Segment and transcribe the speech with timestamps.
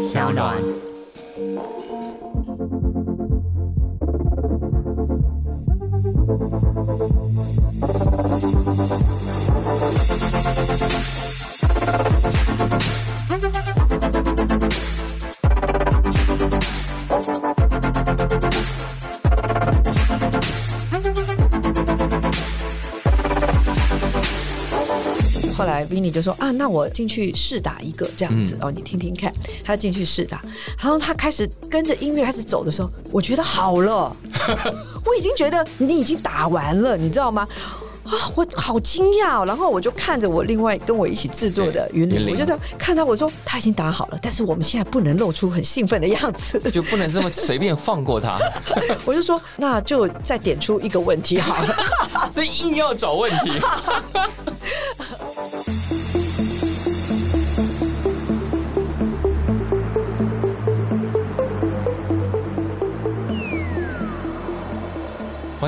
[0.00, 0.56] 小暖。
[26.10, 29.32] 就说啊，那我进去试打一个这样子、哦，你听听看。
[29.64, 30.42] 他进去试打，
[30.78, 34.14] 然后他开始跟着音乐开始走的时候，我觉得好了，
[35.06, 37.46] 我已经觉得你已经打完了，你知道吗？
[38.02, 39.44] 啊，我好惊讶、哦！
[39.44, 48.36] 然后我就看着我另外跟我一起制作的云林，对云林我就这样看他我说他已经打好了，但是我们现在不能露出很兴奋的样子，就不能这么随便放过他，
[49.04, 51.76] 我就说那就再点出一个问题好了。
[52.32, 53.52] 所以硬要找问题。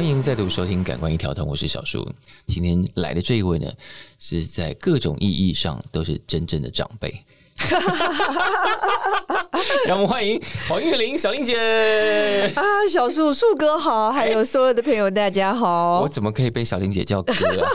[0.03, 2.05] 欢迎再度收听《感官一条通》，我是小树。
[2.45, 3.71] 今天来的这一位呢，
[4.19, 7.09] 是在各种意义上都是真正的长辈。
[9.87, 12.53] 让我们欢迎黄玉玲小玲姐。
[12.57, 16.09] 啊，小树树哥好，还有所有的朋友大家好我。
[16.09, 17.71] 怎么可以被小玲姐叫哥啊？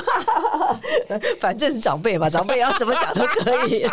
[1.40, 3.88] 反正是长辈嘛，长辈要怎么讲都可以。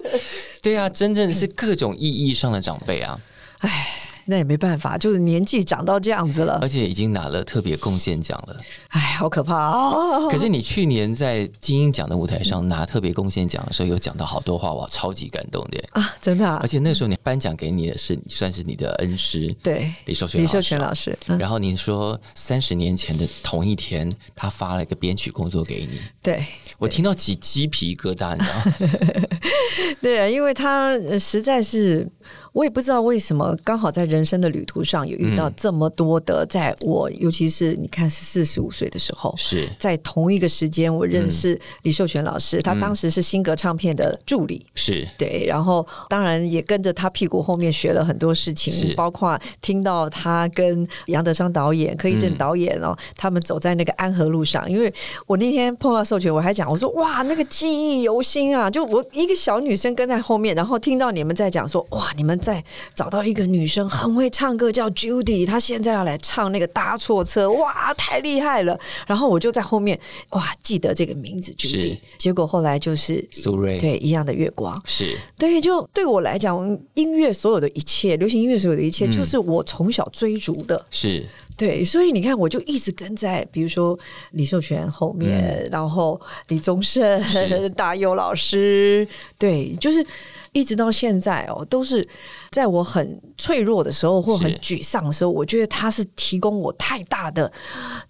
[0.62, 3.20] 对啊，真正是各种意义上的长辈啊，
[3.58, 8.56] 唉，那也没办法，就是年纪长到这样子了而，且已经拿了特别贡献奖了。
[8.88, 10.28] 哎，好可怕哦！
[10.30, 15.82] 可是你去年在金鹰奖的舞台上拿特别贡献奖的时候，有讲到好多话，哇，超级感动的。
[15.92, 26.44] 啊，真的、啊而，且那时候你颁奖给你的是算是你的恩师，对，李寿全李秀全老老师，嗯，然后你说三十年前的同一天，他发了一个编曲工作给你，对。
[26.78, 29.28] 我听到起鸡皮疙瘩，你知道吗？
[30.02, 32.06] 对啊，因为他呃实在是，
[32.54, 39.68] 我也不知道为什么，刚好在人生的旅途上有遇到这么多的，在我尤其是你看四十五岁的时候，是。
[39.76, 44.64] 在同一个时间，我认识李寿全老师，他当时是新格唱片的助理。
[44.76, 54.70] 是，对，然后当然也跟着他屁股后面学了很多事情，包括听到他跟杨德昌导演、柯一正导演哦，他们走在那个安和路上。
[54.70, 54.94] 因为
[55.26, 58.70] 我那天碰到授权，我还讲，我说哇，那个记忆犹新啊！
[58.70, 62.62] 就我一个小女生跟在后面，然后听到你们在讲说，哇，你们在
[62.94, 68.78] 找到一个女生很会唱歌，叫 Judy，她现在要来唱那个搭错车，哇，太厉害了！
[69.06, 69.98] 然后我就在后面，
[70.30, 71.98] 哇，记得这个名字 Judy。
[72.18, 74.70] 结果后来就是苏芮，对一样的月光。
[74.84, 80.84] 是对，就对我来讲，音乐所有的一切，流行音乐所有的一嗯切，就是我从小追逐的。
[80.90, 81.26] 是，
[81.56, 83.98] 对，所以你看，我就一直跟在，比如说
[84.32, 87.22] 李寿全后面，然后李宗盛
[87.74, 89.06] 大佑老师，
[89.38, 90.04] 对，就是
[90.52, 92.06] 一直到现在哦，都是
[92.50, 97.50] 在我很脆弱的时候或很沮丧的时候，我觉得他是提供我太大的、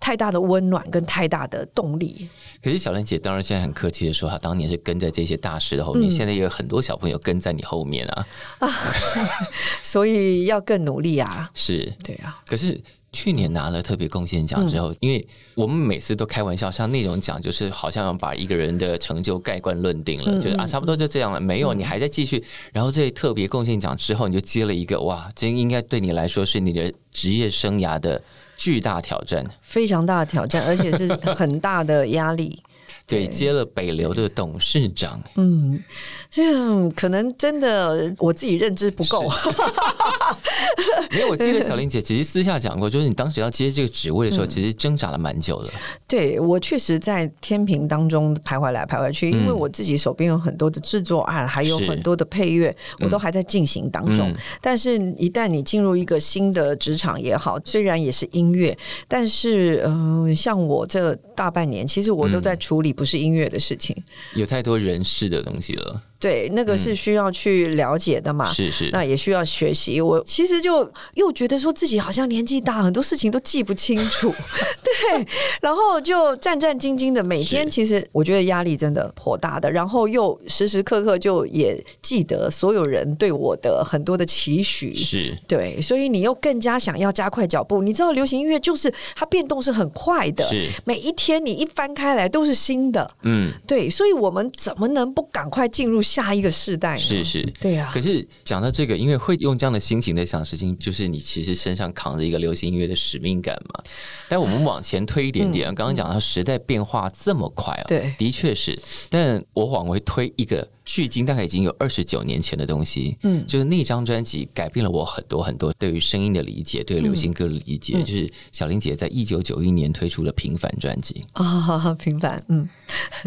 [0.01, 2.29] 太大的温暖跟太大的动力。
[2.63, 8.27] 可是小兰姐当然现在很客气的说，她当年是跟在这些大师的后面，现在也有很多小朋友跟在你后面啊。
[9.83, 11.51] 所以要更努力啊！
[11.55, 12.81] 是，对啊，可是
[13.15, 22.43] 去年拿了特别贡献奖之后，因为我们每次都开玩笑，像那种奖就是好像要把一个人的成就盖棺论定了，就是啊差不多就这样了，没有你还在继续。
[22.73, 28.21] 然后这特别贡献奖之后，你就接了一个哇，这应该对你来说是你的职业生涯的
[28.57, 29.47] 巨大挑战。
[29.63, 32.61] 非常大的挑战，而且是很大的压力。
[33.07, 35.83] 对，接了北流的董事长，嗯，
[36.31, 39.29] 这样可能真的我自己认知不够。
[41.11, 45.71] 没有，我记得小玲姐其实私下讲过，就是你当时要接这个职位的时候，其实挣扎了蛮久的。
[46.09, 54.31] 对我确实在天平当中徘徊来徘徊去，因为我自己手边有很多的制作案，还有很多的配乐，我都还在进行当中。
[54.31, 54.37] 嗯。
[54.61, 58.77] 但是，一旦你进入一个新的职场也好，虽然也是音乐，
[59.07, 63.95] 但是嗯、呃像我这大半年，其实我都在处理不是音乐的事情。
[64.35, 68.51] 有太多人事的东西了，对，那个是需要去了解的嘛。
[68.51, 70.01] 是是，那也需要学习。
[70.01, 74.35] 我其实就又觉得说自己好像年纪大，很多事情都记不清楚，
[74.83, 75.27] 对，
[75.61, 84.95] 然后就战战兢兢的，每天其实我觉得压力真的颇大的，然后又时时刻刻就也记得所有人对我的很多的期许。
[84.95, 87.83] 是对，所以你又更加想要加快脚步。
[87.83, 93.11] 你知道，流行音乐就是它变动是很快的，是，每一天你一翻开来都是新的。
[93.25, 96.97] 嗯，对，所以我们怎么能不赶快进入下一个世代？
[96.97, 97.43] 是是。
[97.61, 103.83] 对啊可，是讲到这个，因为会用这样的心情在想事情，就是你其实身上扛着一个流行音乐的使命感嘛。
[104.29, 108.81] 但我们往前推一点点，刚刚讲到时代变化这么快啊，对的确是。
[109.11, 117.95] 但我往回推一个距今大概已经有二十九年前的东西，嗯，就是那张专辑改变了我很多很多对于声音的理解，对流行歌的理解。
[118.03, 121.25] 就是小林姐在一九九一年推出了《平凡》专辑。
[121.33, 122.69] 啊，平凡，嗯，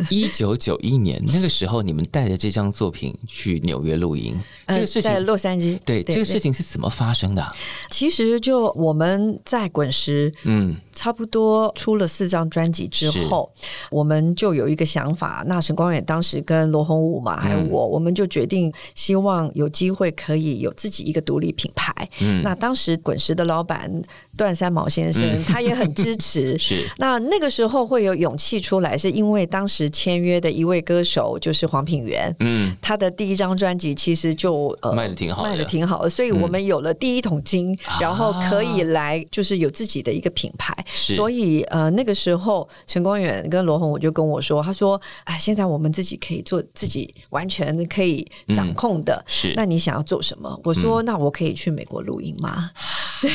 [0.10, 7.56] 一九九一年那个时候，你们带着这张作品去纽约录音，这个事情在洛杉矶，对这个事情是怎么发生的？
[7.90, 13.48] 其实就我们在滚石，嗯，差不多出了四张专辑之后，
[13.92, 17.40] 我们就有一个想法，那沈光远当时跟罗红武嘛。
[17.40, 21.94] 还有我，我们就决定希望有机会可以有自己一个独立品牌。
[22.20, 23.92] 嗯，那当时滚石的老板
[24.36, 26.58] 段三毛先生，他也很支持。
[26.58, 32.36] 是，那那个时候会有勇气出来，是因为当时签约的一位歌手就是黄品源。
[32.40, 40.74] 嗯，他的第一张专辑其实就呃卖的挺好，卖的挺好的，所以我们有了第一桶金，然后可以来就是有自己的一个品牌。
[40.88, 49.54] 所以呃那个时候陈光远跟罗红我就跟我说，他说：“哎，现在我们自己可以做自己。”完全可以掌控的，是。
[49.56, 50.60] 那你想要做什么？
[50.64, 52.72] 我说，那我可以去美国录音吗？
[53.22, 53.30] 对。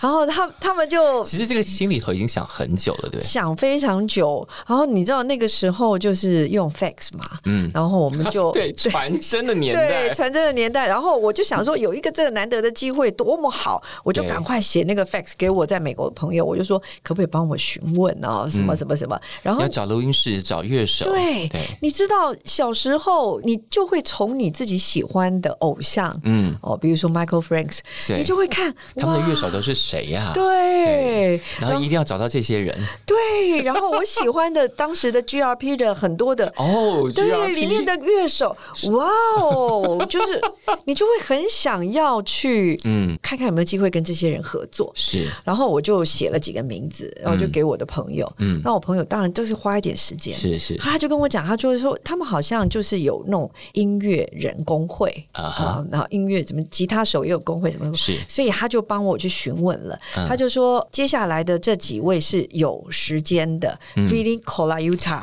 [0.00, 4.46] 然后他他们就其实这个心里头已经想很久了，对，想非常久。
[4.66, 7.70] 然后你知道那个时候就是用 fax 嘛，嗯。
[7.72, 10.86] 然后我们就 对传真的年代，对传真的年代。
[10.86, 18.46] 然后我就想说，有一个这个难得的机会多么好，我就赶快写那个 fax 给我在美国的朋友，我就说可不可以帮我询问哦？
[18.48, 19.18] 什么什么什么？
[19.42, 21.04] 然后要找录音室，找乐手。
[21.06, 21.48] 对，
[21.80, 23.16] 你知道小时候。
[23.44, 27.78] 你就会从你自己喜欢的偶像，嗯，哦，比如说 Michael Franks，
[28.16, 30.32] 你就会看他们的乐手都是谁呀？
[30.34, 32.76] 对，然后一定要找到这些人。
[33.04, 38.56] 对，然后我喜欢的当时的 GRP 的很多的 哦，对，里面的乐手，
[38.90, 39.08] 哇
[39.40, 40.40] 哦，就是
[40.84, 44.90] 你就会很想要去，嗯，看看有没有机会跟这些人合作。
[44.94, 53.50] 是，然后我就写了几个名字，然后就给我的朋友，嗯，那我朋友当然都是花一点时间，是是，他就跟我讲，他就是说他们好像就是有那种。
[53.72, 55.10] 音乐人工会。
[55.32, 59.98] 啊，然后音乐什么吉他手也有工会，什么是，所以他就帮我去询问了。
[60.26, 65.22] 他就说，接下来的这几位是有时间的 v i l l i Colaiuta。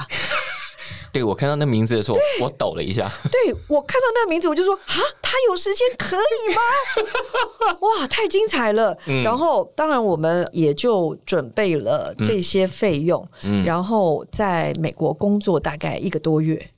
[1.13, 3.09] 对我看到那名字的时候，我抖了一下。
[3.31, 7.77] 对我看到那名字，我就说啊，他有时间可以吗？
[7.79, 8.97] 哇，太精彩了！
[9.23, 13.25] 然后当然我们也就准备了这些费用，
[13.63, 16.69] 然后在美国工作大概一个多月。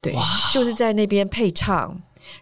[0.00, 0.14] 对，
[0.50, 1.94] 就是在那边配唱，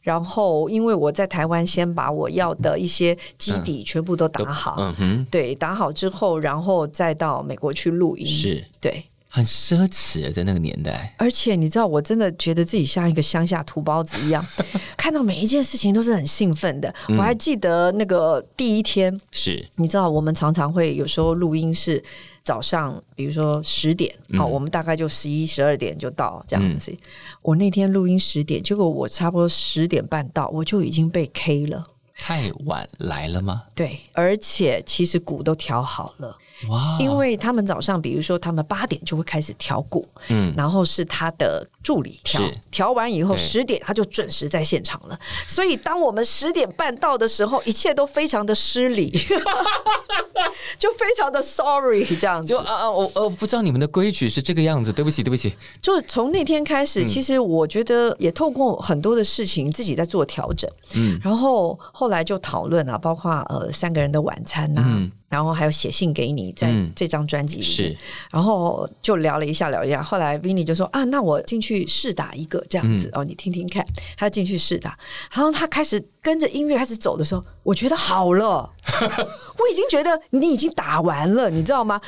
[0.02, 8.64] 然后因为我在台湾先把我要的一些基底全部都打好，嗯哼，对，打好之后，然后再到美国去录音，是。
[8.80, 11.14] 对，很奢侈在那个年代。
[11.18, 14.44] 而且你知道，我真的觉得自己像一个乡下土包子一样，
[14.96, 16.92] 看到每一件事情都是很兴奋的。
[17.10, 22.02] 我还记得那个第一天，是你知道，我们常常会有时候录音是。
[22.44, 26.90] 早上，比如说十点，好，我们大概就十一、十二点就到这样子。
[27.42, 31.84] 我那天录音十点，结果我差不多十点半到，我就已经被 K 了。
[32.16, 33.64] 太晚来了吗？
[33.74, 36.38] 对，而且其实鼓都调好了。
[36.68, 36.96] 哇！
[36.98, 45.18] 因为他们早上，比如说他们八点就会开始调鼓，嗯，然后是他的助理调，调完以后十点他就准时在现场了。
[45.46, 49.08] 所以当我们十点半到的时候，一切都非常的失礼，
[50.78, 52.48] 就非常的 sorry 这样子。
[52.48, 55.54] 就啊啊，我我不知道你们的规矩是这个样子，对不起对不起。
[55.80, 65.08] 就从那天开始，其实我觉得也透过很多的事情自己在做调整，嗯，然后后来就讨论啊，包括呃三个人的晚餐呐。
[65.28, 67.94] 然后还有写信给你，在这张专辑里，是，
[68.30, 70.02] 然后就聊了一下，聊一下。
[70.02, 73.84] 后来 Vinny 就说：“啊，那我进去试打一个这样子哦，你听听看。”
[74.16, 74.98] 他进去试打，
[75.32, 78.70] 然后他开始跟着音乐开始走的时候，我觉得好了，
[79.58, 82.00] 我已经觉得你已经打完了，你知道吗？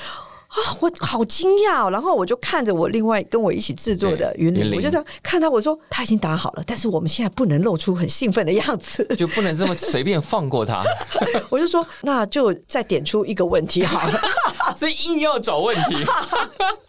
[0.50, 1.88] 啊，我好惊讶！
[1.90, 10.82] 然后我就看着我另外跟我一起制作的云林，我就这样看他，我说他已经打好了，但是我们现在不能露出很兴奋的样子，就不能这么随便放过他。
[11.50, 14.20] 我就说，那就再点出一个问题好了，
[14.76, 15.96] 所以硬要找问题。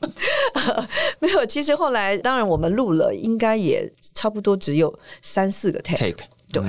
[1.20, 4.92] 没有，其实后来当然我们录了，应该也差不多只有
[5.22, 6.26] 三四个 take。
[6.52, 6.64] 对，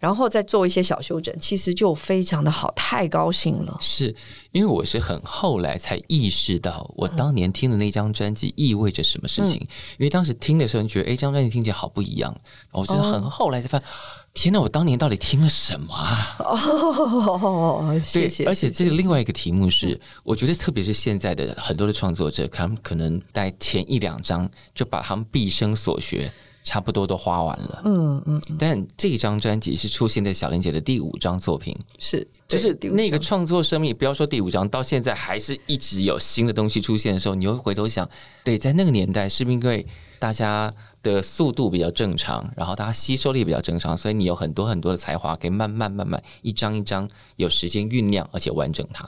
[0.00, 3.78] 然后再做一些小修整，其实就非常的好，太高兴了。
[3.80, 4.12] 是
[4.50, 9.60] 因为我是很后来才意识到，我当年听的那张专辑意味着什么事情。
[9.98, 12.34] 因为当时听的时候，你觉得哎，这张专辑听起来好不一样。
[12.72, 13.86] 我真的很后来才发现，
[14.32, 16.36] 天哪，我当年到底听了什么啊？
[16.38, 18.46] 哦，谢谢。
[18.46, 26.32] 而且这个另外一个题目是，我觉得特别是现在的很多的创作者，他们可能在前一两张就把他们毕生所学。
[26.62, 38.08] 差不多都花完了，嗯嗯，但这张专辑是出现在小玲姐的第五张作品，是就是那个创作生命，不要说第五张，到现在还是一直有新的东西出现的时候，你会回头想，
[38.44, 39.86] 对，在那个年代，是不是因为
[40.18, 49.06] 大家的速度比较正常，然后它吸收力比较正常，所以你有很多很多的才华，可以慢慢慢慢一张一张有时间酝酿，而且完整它。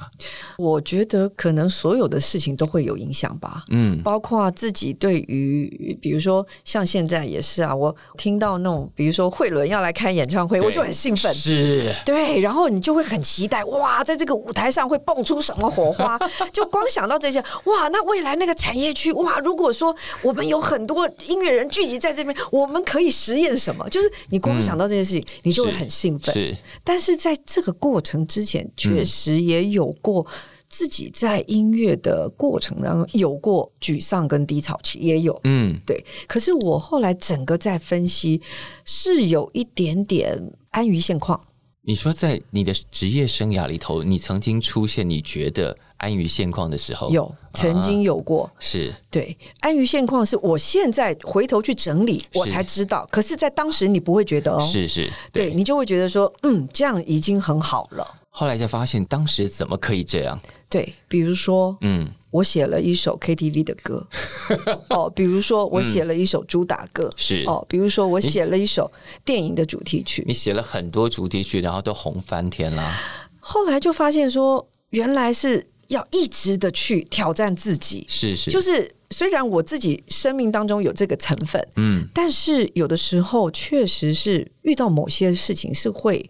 [0.58, 11.32] 我觉得可能所有的事情都会有影响吧，嗯，包括自己对于，比如说像现在也是啊，我听到那种，比如说慧伦要来开演唱会，我就很兴奋。
[11.34, 16.18] 是，对，然后你就会很期待，哇，在这个舞台上会蹦出什么火花？
[16.52, 23.88] 就光想到这些，哇，那未来那个产业区，哇，如果说我们有很多音乐人聚集在这边，我们可以实验什么？
[23.88, 26.32] 就是你光想到这件事情，你就会很兴奋。
[26.34, 30.26] 是，但是在这个过程之前，确实也有过
[30.68, 35.38] 自己在音乐的过程当中有过沮丧跟低潮期，也有。
[35.44, 38.40] 嗯，对，可是我后来整个在分析，
[38.84, 41.40] 是有一点点安于现况。
[41.84, 48.94] 你说在你的职业生涯里头，你曾经出现你觉得安于现况的时候，有曾经有过，是。
[49.10, 53.06] 对安于现况，是我现在回头去整理，我才知道。
[53.10, 58.06] 可是，在当时你不会觉得哦，是是，对你就会觉得说，嗯，这样已经很好了。
[58.30, 60.40] 后来才发现，当时怎么可以这样？
[60.70, 64.06] 对，比如说，嗯，我写了一首 KTV 的歌，
[64.88, 67.44] 哦，比如说我写了一首主打歌，是。
[67.46, 68.90] 哦，比如说我写了一首
[69.22, 72.98] 电影的主题曲，你写了很多主题曲，然后都红翻天啦。
[73.38, 86.28] 后来就发现说，原来是要一直的去挑战自己，是是，就是虽然我自己生命当中有这个成分，嗯，但是有的时候确实是遇到某些事情是会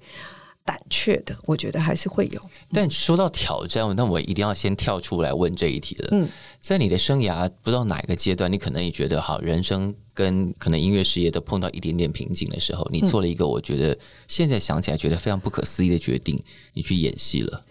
[0.65, 2.41] 胆怯的，我觉得还是会有。
[2.73, 6.09] 但说到挑战，那我一定要先跳出来问这一题了。
[6.11, 6.29] 嗯，
[6.59, 16.43] 在你的生涯不知道哪一个阶段，你可能也觉得好，人生跟可能音乐事业都碰到一点点瓶颈的时候，你做了一个我觉得现在想起来觉得非常不可思议的决定，
[16.75, 17.63] 你去演戏了。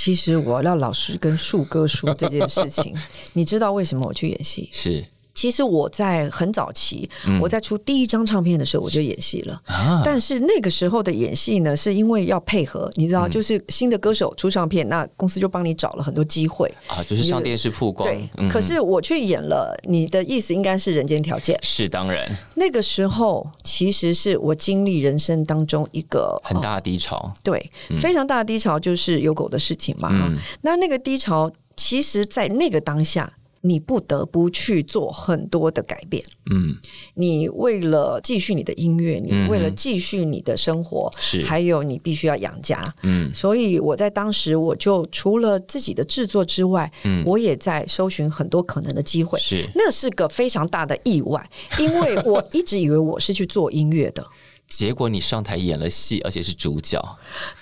[0.00, 2.94] 其实我要老实跟树哥说这件事情，
[3.34, 4.68] 你知道为什么我去演戏？
[4.72, 5.04] 是
[5.38, 7.08] 其实我在很早期，
[7.40, 9.62] 我在出第一张唱片的时候我就演戏了。
[9.66, 16.68] 啊，但是那个时候的演戏呢，是因为要配合，你知道，就是新的歌手出唱片，那公司就帮你找了很多机会。
[16.88, 18.08] 啊，就是上电视曝光。
[18.08, 21.56] 对，嗯可是我去演了，你的意思应该是《人间条件》。
[21.62, 27.32] 是当然那个时候，其实是我经历人生当中一个很大的低潮。
[27.44, 30.08] 对，非常大的低潮，就是有狗的事情嘛。
[30.10, 36.22] 嗯那那个低潮，其实，在那个当下，你不得不去做很多的改变。
[36.50, 36.76] 嗯，
[37.14, 42.94] 你为了继续你的音乐，你为了继续你的生活，是还有你必须要养家。
[43.02, 49.38] 嗯所以我在当时，我就除了自己的制作之外，嗯我也在搜寻很多可能的机会。
[49.40, 49.64] 是。
[49.74, 54.26] 那是个非常大的意外，因为我一直以为我是去做音乐的。
[54.68, 57.02] 结果你上台演了戏，而且是主角，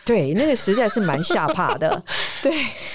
[0.05, 2.03] 对，那个实在是蛮吓怕的。
[2.43, 2.53] 对，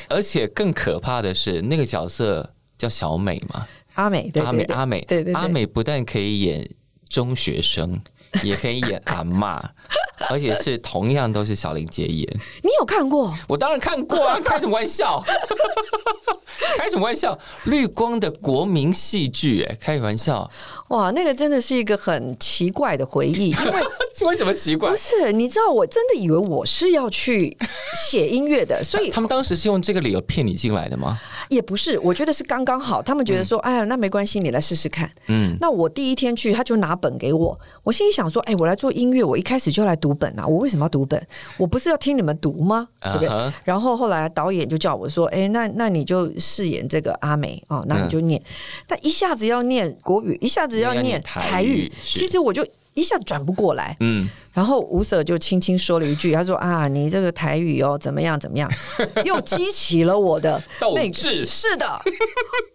[0.09, 6.67] 而且更可怕的是，那个角色叫小美嘛，阿美，对阿美，阿美，对对对阿美不但可以演
[7.07, 8.01] 中学生，
[8.43, 9.61] 也可以演阿妈，
[10.29, 12.27] 而且是同样都是小林姐演。
[12.63, 13.37] 你有看过？
[13.47, 15.23] 我当然看过啊，开什么玩笑？
[16.77, 17.37] 开什么玩笑？
[17.65, 20.49] 绿光的国民戏剧，哎，开玩笑，
[20.91, 23.81] 哇，那个真的是一个很奇怪的回忆，因为
[24.27, 24.95] 为什么奇怪不？
[24.97, 27.57] 是，你知道，我真的以为我是要去
[28.09, 31.17] 写音乐的，所以他们当时是用这个理由骗你进来的吗？
[31.47, 33.01] 也不是，我觉得是刚刚好。
[33.01, 35.09] 他们觉得说，哎呀，那没关系，你来试试看。
[35.27, 41.21] 嗯，那我第一天去，他就拿本给我，我心里想说，哎，我来做音乐，我一开始就来读本啊，我为什么要读本？
[41.57, 42.87] 我不是要听你们读吗？
[43.01, 43.29] 对不对
[43.63, 48.41] 然后后来导演就叫我说，哎，那那你就饰演这个阿美哦，那你就念。
[48.87, 53.95] 但一下子要念国语，一下子要要念念台台语其实我就一下子转不过来。
[54.01, 58.69] 嗯，然后吴舍就轻轻说了一句，他说啊，你这个台语哦，怎么样怎么样，
[59.23, 61.87] 又激起了我的斗志是的，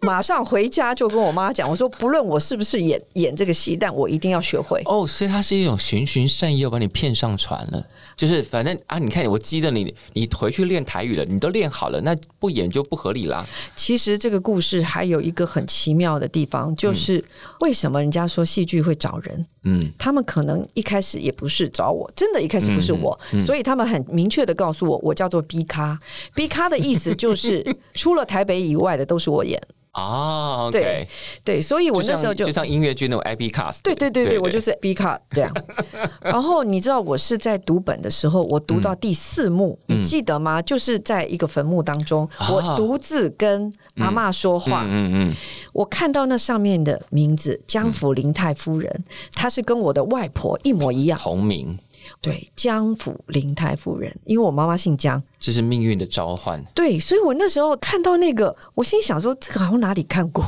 [0.01, 4.81] 马上回家就跟我妈讲，我说不论我是不是演演这个戏，但我一定要学会。
[4.85, 7.85] 哦，所以他是一种循循善诱，把你骗上船了。
[8.17, 13.47] 就是反正啊，你看我记得你，你回去练台语了，你都练好了，那不演就不合理啦。
[13.75, 17.23] 其实这个故事还有一个很奇妙的地方，就是
[17.59, 19.45] 为什么人家说戏剧会找人？
[19.63, 25.99] 嗯，他们可能一开始也不是找我，真的一开始不是我，所以他们很明确的告诉我，我叫做 B 咖。
[26.33, 29.61] B 咖的意思就是 除了台北以外的都是我演。
[29.97, 31.07] 哦对
[31.43, 35.51] 对，所以我那时候就像就像音乐剧那种 IB cast，对对对对，我就是 B 卡这样。
[36.21, 40.61] 然后你知道我是在读本的时候，我读到第四幕，你记得吗？
[40.61, 42.47] 就是在一个坟墓当中，啊。
[42.51, 45.35] 我独自跟阿嬷说话，嗯嗯
[45.73, 51.17] 我看到那上面的名字江府林太夫人，她是跟我的外婆一模一样。
[51.19, 51.23] 嗯，。
[51.23, 51.77] 同名
[52.21, 56.63] 对，江府林太夫人，因为我妈妈姓江，这是命运的召唤。
[56.73, 60.43] 对，所以我那时候看到那个，我心里想说，这个好像哪里看过，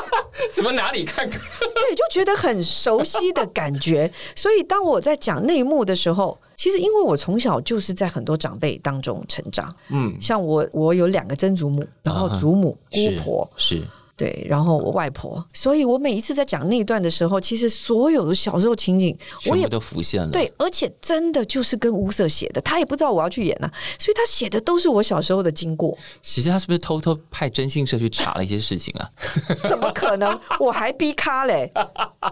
[0.52, 1.38] 怎么哪里看过？
[1.60, 4.10] 对，就觉得很熟悉的感觉。
[4.34, 13.82] 所以当我在讲内幕的时候，其实因为我从小就是在很多长辈当中成长，嗯，像我，我有两个曾祖母，然后祖母、姑是婆，是
[14.14, 19.16] 对，然后我外婆，所以我每一次在讲那一段的时候，其实所有的小时候情景，
[19.46, 29.10] 我也都浮现了。，对，而且真的就是跟吴瑟写的，他也不知道我要去演啊，所以他写的都是我小时候的经过，其实他是不是偷偷派征信社去查了一些事情啊？
[29.68, 30.38] 怎么可能？
[30.60, 31.72] 我还逼咖嘞，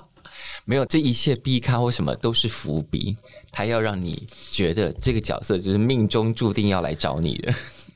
[0.65, 3.17] 没有，这一切逼咖为什么都是伏笔？
[3.51, 7.53] 他要让你觉得这个角色就是命中注定要来找你的。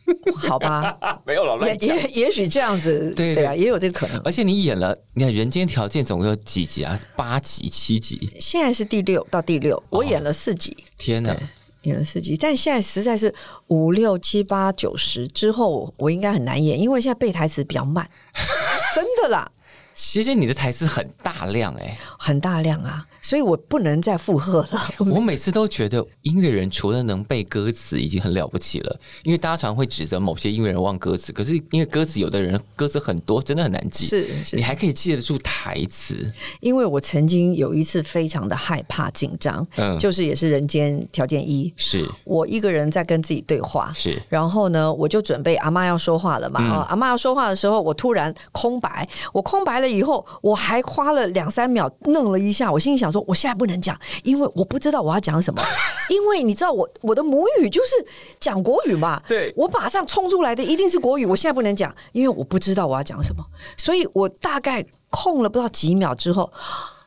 [0.36, 4.20] 好吧， 没有了，也也也许这样子，对对啊，也有这个可能。
[4.24, 6.98] 而且你演了，你看《人间条件》总共有几集啊？
[7.16, 8.30] 八集、七集？
[8.40, 10.76] 现在是第六到第六，我演了四集。
[10.96, 11.36] 天哪！
[11.82, 13.34] 演了四集，但现在实在是
[13.66, 18.08] 五六七八九十之后，我应该很难演，因为现在背台词比较慢，
[18.94, 19.50] 真的啦，
[19.92, 24.90] 其实你的台词很大量哎、很大量啊，所以我不能再附和了。
[25.10, 34.04] 我每次都觉得音乐人除了能背歌词已经很了不起了，因为大家常会指责某些音乐人忘歌词，可是因为歌词有的人歌词很多，真的很难记。
[34.04, 46.62] 是是你还可以记得住台词，因为我曾经有一次非常的害怕紧张，嗯就是也是人间条件一，是我一个人在跟自己对话，是然后呢，我就准备阿妈要说话了嘛。
[46.62, 49.08] 啊、阿妈要说话的时候，我突然空白。
[49.32, 52.70] 我空白了以后，我还花了两三秒愣了一下。
[52.70, 55.62] 我心里想说，我现在不能讲，因为我不知道我要讲什么。
[56.08, 58.06] 因为你知道我我的母语就是
[58.40, 61.24] 讲国语嘛，对我马上冲出来的一定是国语。
[61.24, 63.44] 我现在不能讲，因为我不知道我要讲什么，
[63.76, 66.52] 所以我大概空了不知道几秒之后，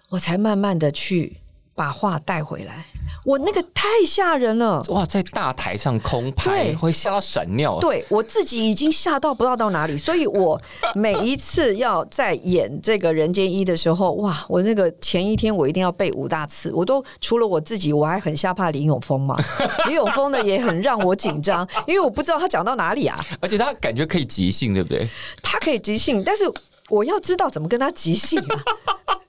[0.10, 1.38] 我才慢慢的去
[1.78, 2.84] 把话带回来。
[3.24, 4.84] 我那个太吓人了。
[4.90, 7.78] 哇，在大台上空拍对会吓到闪尿。
[7.80, 10.60] 对我自己已经吓到不知道到哪里，所以我
[10.96, 19.38] 每一次要在演这个人间一的时候，哇，我那个前一天我一定要背五大次，我都除了我自己，我还很吓怕林永峰嘛。
[19.88, 25.08] 林永峰呢也很让我紧张，因为我不知道他讲到哪里啊，而且他感觉可以即兴，对不对？
[25.44, 26.44] 他可以即兴，但是
[26.90, 28.64] 我要知道怎么跟他即兴啊。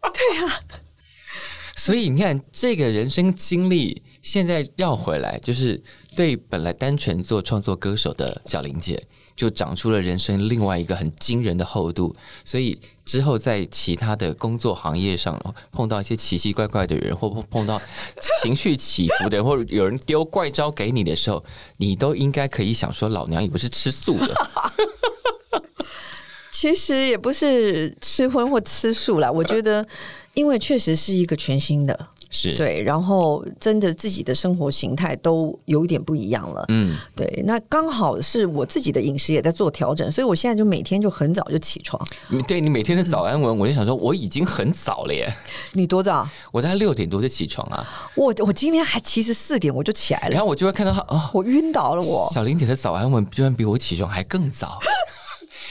[0.15, 0.61] 对啊，
[1.79, 5.81] 所以你看，这个人生经历现在绕回来，就是
[6.17, 9.01] 对本来单纯做创作歌手的小玲姐，
[9.37, 12.15] 就长出了人生另外一个很惊人的厚度。
[12.45, 17.81] 所以之后在其他的工作行业上碰到一些奇奇怪怪的人，或碰到
[18.43, 21.45] 情绪起伏的人，或者有人丢怪招给你的时候，
[21.77, 24.35] 你都应该可以想说：老娘也不是吃素的。
[26.51, 29.87] 其实也不是吃荤或吃素啦，我觉得，
[30.39, 31.99] 因为确实是一个全新的。
[32.31, 36.65] 是，对，然后真的自己的生活形态都有一点不一样了。
[36.69, 42.01] 嗯，对，那刚好是我自己的饮食也在做调整，所以我现在就每天就很早就起床。
[42.29, 45.27] 你对你每天的早安文，我就想说，我已经很早了耶，
[45.73, 46.29] 你多早？
[46.53, 52.31] 我大概六点多就起床啊，我我今天还其实四点我就起来了，然后我就会看到他哦，我晕倒了我。
[52.31, 54.79] 小玲姐的早安文居然比我起床还更早。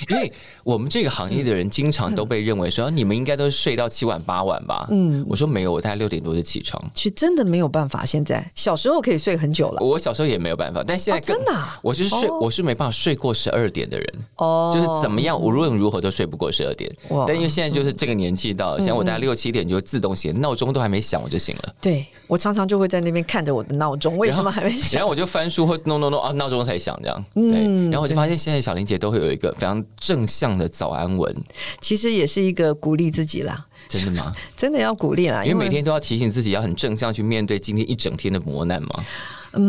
[0.09, 0.31] 因为
[0.67, 4.85] 我们这个行业的人经常都被认为说，你们应该都是睡到七晚八晚吧？
[4.91, 6.83] 嗯，我说没有，我大概六点多就起床。
[6.93, 9.81] 其实真的没有办法，现在小时候可以睡很久了。
[9.81, 16.93] 我小时候也没有办法，但现在真的啊我就是睡，哦我是没办法睡过十二点的人，哦就是怎么样无论如何都睡不过十二点。
[17.25, 21.73] 但因为现在就是这个年纪到了，像我大概六七点就自动醒，闹钟都还没响我就醒了。
[21.79, 25.01] 对我常常就会在那边看着我的闹钟，为什么还没然响？
[25.01, 27.25] 后我就翻书或弄弄弄啊，闹钟才响这样。
[27.33, 31.35] 对，然后我就发现现在小玲姐都会有一个非常正向的早安文，
[31.81, 34.33] 其实也是一个鼓励自己啦，真的吗？
[34.57, 39.05] 真的要鼓励啦，因为每天都要提醒自己要很正向去面对今天一整天的磨难嘛。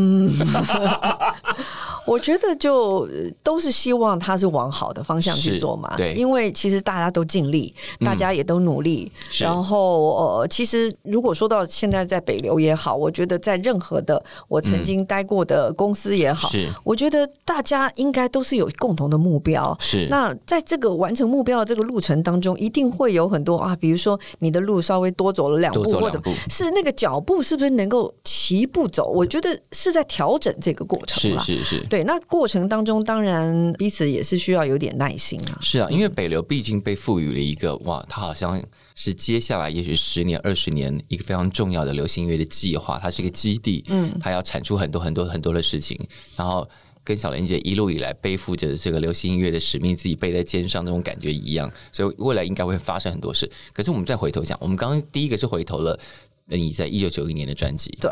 [2.06, 5.92] 我觉得就呃都是希望他是往好的方向去做嘛。
[5.96, 9.10] 对因为其实大家都尽力，大家也都努力。
[9.30, 19.76] 是然后呃，其实如果说到现在在北流也好，我觉得在任何的我曾经待过的公司也好，是我觉得大家应该都是有共同的目标。
[19.78, 29.08] 是那在这个完成目标的这个路程当中，一定会有很多啊，比如说你的路稍微多走了两步，或者是那个脚步是不是能够齐步走？
[29.08, 31.38] 我觉得是在调整这个过程是。
[31.58, 31.86] 是是。
[31.88, 35.58] 对，那过程当中，当然彼此也是需要有点耐心啊。
[35.60, 38.60] 是啊，因为北流毕竟被赋予了一个哇，它好像
[38.96, 45.96] 是接下来也许十年、二十年一个非常重要的流行音乐的计划，它是一个基地，嗯，它要产出很多很多很多的事情，
[46.34, 46.68] 然后
[47.04, 53.48] 跟小莲姐一路以来背负着这个流行音乐的使命，自己背在肩上那种感觉一样，所以未来应该会发生很多事。
[53.72, 55.98] 可是我们再回头讲，我们刚刚第一个是回头了
[56.46, 58.10] 你在一九九一年的专辑，对，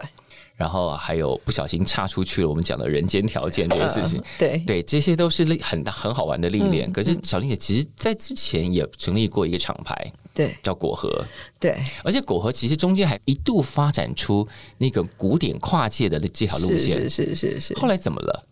[0.57, 4.23] 然后还有不小心岔出去了，我们讲的人间条件这些事情。
[4.39, 6.91] 对对，这些都是历很大很好玩的历练。
[6.91, 11.25] 可是小玲姐其实在之前也成立过一个厂牌，对叫果核，
[11.61, 17.09] 对，而且果核其实中间还一度发展出那个古典跨界的这条路是线。
[17.09, 17.79] 是是是是。
[17.79, 18.45] 后来怎么了？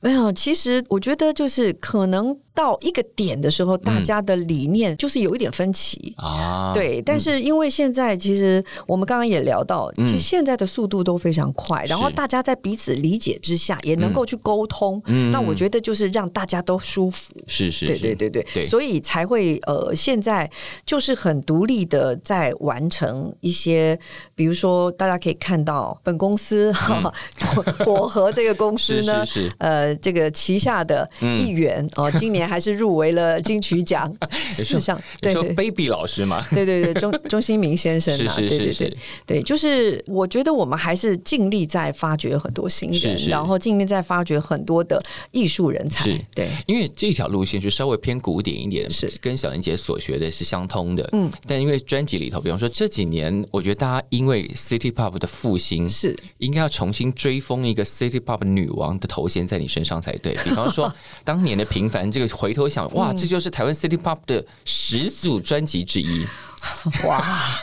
[0.00, 6.14] 没有，其实我觉得就是可能到一个点的时候，大家的理念就是有一点分歧。
[6.16, 15.02] 啊，对，但是因为现在其实我们刚刚也聊到，其实现在的速度都非常快，然后大家在彼此理解之下也能够去沟通。
[15.30, 17.34] 那我觉得就是让大家都舒服。
[17.46, 18.64] 是是，是对对对对，对。
[18.64, 20.50] 所以才会呃，现在
[20.84, 23.98] 就是很独立的在完成一些，
[24.34, 27.12] 比如说大家可以看到本公司 哈、
[27.54, 29.24] 果果和这个公司呢，
[29.58, 34.10] 呃，这个旗下的议员哦、今年还是入围了金曲奖
[34.52, 35.52] 四项，对对。
[35.54, 36.44] baby 老师嘛？
[36.50, 45.00] 对对对，钟 钟新明先生啊，是是是对对对是对，就是我觉得我们还是尽力在发掘很多新人，是是然后尽力在发掘很多的
[45.30, 51.08] 艺术人才是，对，因为这条路线是稍微偏古典一点，是跟小林姐所学的是相通的。
[51.12, 60.32] 嗯，但因为专辑里头，比方说这几年，我觉得大家因为 City Pop 的复兴，是应该要重新追封一个 City Pop 女王的头衔在你身上才对。
[60.44, 60.92] 比方说
[61.24, 66.26] 当年的平凡，这个回头想，嗯哇，这就是台湾 City Pop 的始祖专辑之一。
[67.06, 67.58] 哇，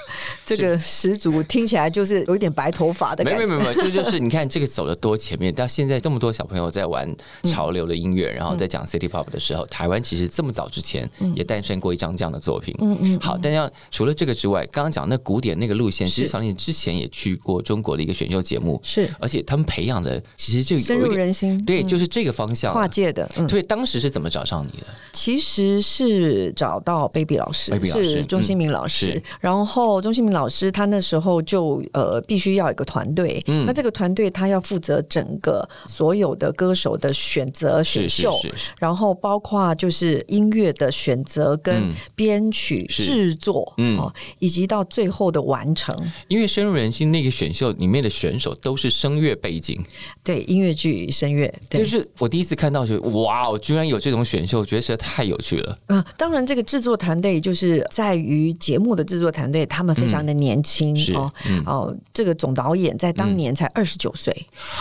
[0.46, 3.38] 这个始祖听起来就是有一点白头发的感觉。
[3.38, 7.10] 没有没有没有，这就是你看这个走的多前面，到现在这么多小朋友在玩
[7.44, 12.76] 潮流的音乐，然后在讲 City Pop 的时候，台湾其实这么早之前也诞生过一张这样的作品。
[12.80, 13.20] 嗯嗯。
[13.20, 22.74] 好，但要除了这个之外，刚刚讲那古典那个路线，其实小林之前也去过中国的一个选秀节目，是而且他们培养的其实就深入人心，对，就是这个方向啊。
[22.74, 24.88] 跨界的，嗯，对，当时是怎么找上你的？
[25.14, 33.66] 其实是找到 Baby 老师 Baby 老师是钟新明老嗯师是，然后钟兴明老师他那时候就呃必须要有一个团队，嗯。
[33.66, 41.94] 那这个团队他要负责整个所有的歌手的选择是是选秀，是是，然后包括就是音乐的选择跟嗯。
[42.16, 43.98] 编曲、制作，嗯。
[44.00, 45.96] 哦，以及到最后的完成。
[46.28, 49.80] 因为深入人心那个选秀里面的选手都是声乐背景，
[50.24, 51.82] 对音乐剧、声乐，对。
[51.82, 55.78] 就是我第一次看到就哇哦，居然有这种选秀，我觉得实在太有趣了。
[55.90, 61.34] 嗯，当然，这个制作团队就是在于节目的制作团队，他们非常的年轻、嗯哦。
[61.50, 61.64] 嗯。
[61.66, 64.34] 哦，这个总导演在当年才二十九岁，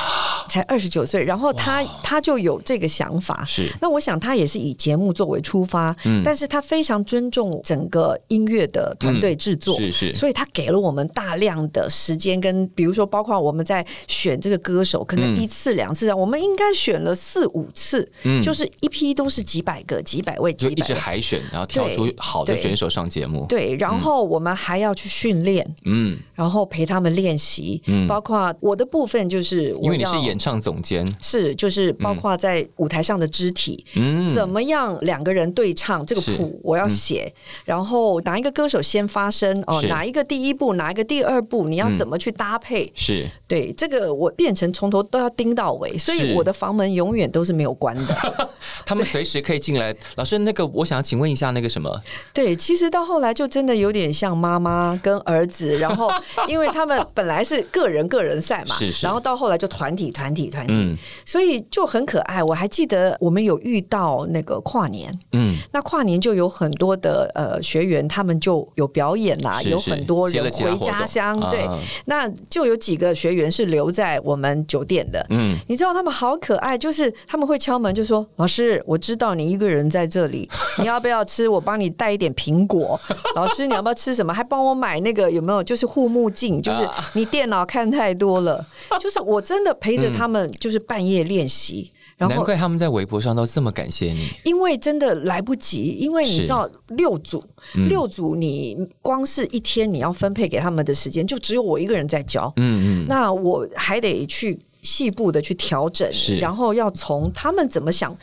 [0.48, 3.44] 才二十九岁，然后他他就有这个想法。
[3.44, 3.68] 是。
[3.80, 6.22] 那我想他也是以节目作为出发，嗯。
[6.24, 10.14] 但是他非常尊重整个音乐的团队制作，是是。
[10.14, 15.36] 所以他给了我们大量的时间跟，比如说包括我们在选这个歌手，可能嗯。
[15.42, 18.42] 一次两次啊，我们应该选了四五次，嗯。
[18.42, 21.00] 就是一批都是几百个、几百位、就一直几百位。
[21.00, 23.46] 海选，然后挑出好的选手上节目。
[23.48, 28.08] 对，然后我们还要去训练，嗯，然后陪他们练习，嗯。
[28.08, 37.30] 包括我的部分就是我因为你是演唱总监，是就是包括在舞台上的肢体，嗯，怎么样两个人对唱这个谱我要写，
[37.66, 41.98] 然后哪一个歌手先发声哦，哪一个第一步，哪一个第二步，你要嗯。
[41.98, 42.90] 怎么去搭配？
[42.94, 43.26] 是。
[43.48, 48.48] 对，这个我变成从头都要盯到尾，所以我的房门永远都是没有关的。
[48.86, 49.94] 他们随时可以进来。
[50.14, 52.00] 老师，那个我想请问一下，那个什么，
[52.32, 56.10] 对，其实到后来就真的有点像妈妈跟儿子，然后
[56.48, 59.06] 因为他们本来是个人个人赛嘛，是是。
[59.06, 60.96] 然后到后来就团体团体团体，嗯。
[61.24, 62.42] 所以就很可爱。
[62.42, 71.78] 我还记得我们有遇到那个跨年，嗯，那跨年就有很多的呃学员，他们就有表演啦，有很多人回家乡，对，啊。
[72.06, 75.24] 那就有几个学员是留在我们酒店的。
[75.30, 81.48] 嗯，你知道他们好可爱，就是他们会敲门，就说：“老师，我知道你一个人在这里，你要不要吃？
[81.48, 83.00] 我帮你带一点苹果。
[83.34, 84.32] 老师，你要不要吃什么？
[84.32, 85.62] 还帮我买那个有没有？
[85.62, 88.64] 就是护目镜，就是啊 你电脑看太多了。
[89.00, 91.92] 就是我真的陪着他们，就是半夜练习。
[92.16, 94.28] 然后难怪他们在微博上都这么感谢你。
[94.42, 97.40] 因为真的来不及，因为你知道六组，
[97.76, 108.16] 嗯六组你光是一天你要分配给他们的时间，就只有我一个人在教，嗯嗯，那我还得去细部的去调整，然后要从他们怎么想。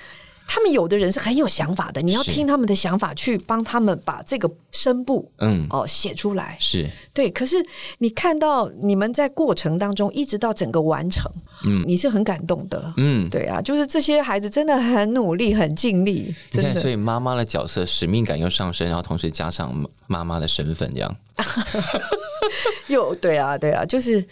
[0.48, 6.58] 他们有的人是很有想法的，你要听他们的想法，去帮他们把这个声部嗯哦写出来。
[6.60, 7.58] 是对，可是
[8.00, 11.32] 你看到你们在过程当中，一直到整个完成，
[11.66, 12.94] 嗯你是很感动的。
[12.98, 13.30] 嗯。
[13.30, 16.90] 对啊，就是这些孩子真的很努力、很尽力，真的所。
[16.90, 21.16] 以妈妈的角色使命感又上升，然后同时加上妈妈妈的身份，这样
[22.88, 24.24] 又对啊，对啊，就是，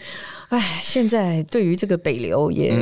[0.48, 2.74] 哎，现在对于这个北流也、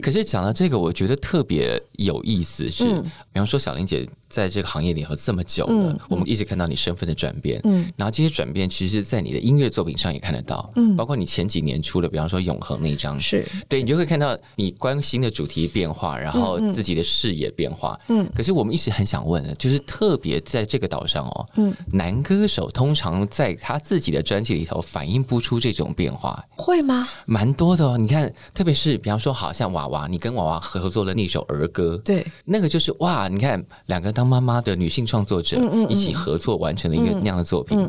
[0.00, 3.02] 可是讲到这个，我觉得特别有意思是，嗯。
[3.32, 13.46] 比方说小玲姐在这个行业里头这么久了，我们一直看到你身份的转变，嗯，然后这些转变其实，在你的音乐作品上也看得到，嗯，包括你前几年出的，比方说《永恒》那张，是。
[13.68, 27.06] 对你就会看到你关心的主题变化，然后自己的视野变化，嗯，可是我们一直很想问的，就是特别在这个岛上哦，嗯，男歌手通常在他自己的专辑里头反映不出这种变化，会吗？
[27.26, 35.56] 蛮多的哦，你看，特别是比方说，好像娃娃，你跟娃娃合作了那首儿歌，对，那个就是哇，你看两个当妈妈的女性创作者
[35.88, 37.88] 一起合作完成了一个那样的作品，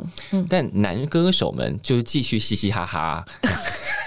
[0.50, 3.26] 但男歌手们就继续嘻嘻哈哈。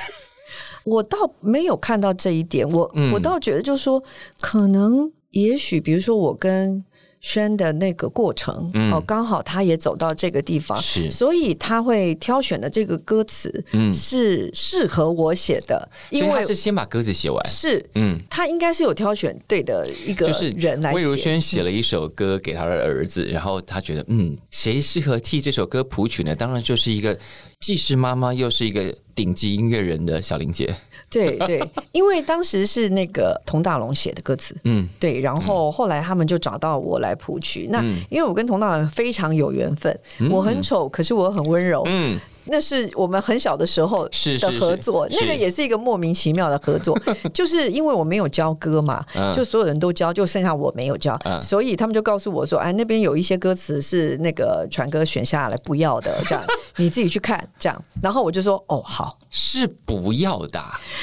[0.85, 4.03] 我倒没有看到这一点，我我倒觉得就是说，
[4.41, 6.85] 可能也许，比如说我跟。
[7.21, 20.93] 宣的那个过程哦，刚好他也走到这个地方，是，所以他会挑选的这个歌词，嗯，是适合我写的，因为是先把歌词写完，是，嗯，他应该是有挑选对的一个人来。
[20.93, 26.35] 魏如萱写了一首歌给他的儿子，然后他觉得，嗯，谁适合替这首歌谱曲呢？
[26.35, 27.19] 当然就是一个
[27.61, 30.75] 既是妈妈又是一个顶级音乐人的小玲姐。
[31.09, 37.69] 对对，因为当时是那个佟大龙写的歌词，嗯，对，然后后来他们就找到我来谱曲。
[37.71, 39.99] 那因为我跟佟大龙非常有缘分，
[40.31, 42.19] 我很丑，可是我很温柔，嗯。
[42.47, 44.09] 那是我们很小的时候
[44.41, 46.99] 的合作，那个也是一个莫名其妙的合作，
[47.35, 49.05] 就是因为我没有教歌嘛，
[49.35, 56.45] 就所有人都教，就剩下我没有教，所以他们就告诉我说：“哎，那边有一些歌词是那个传哥选下来不要的，这样
[56.77, 60.63] 你自己去看。”这样，然后我就说：“哦，好，是不要的，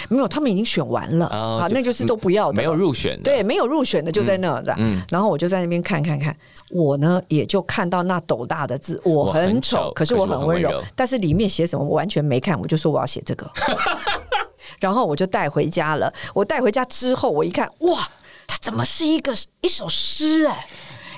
[0.10, 1.28] 没有，他们已经选完了，
[1.60, 6.36] 好，那就是都不要的，没有入选的，对，没有入选的就在那，嗯，然后我就在那边看看看。”
[6.74, 10.84] 我呢，也就看到那斗大的字，我很丑，可是我很温柔。
[10.96, 13.50] 但是里面写什么，我完全没看，我就说我要写这个，
[14.80, 16.12] 然后我就带回家了。
[16.34, 18.10] 我带回家之后，我一看，哇，
[18.48, 19.32] 它怎么是一个
[19.62, 20.48] 一首诗？
[20.48, 20.68] 哎。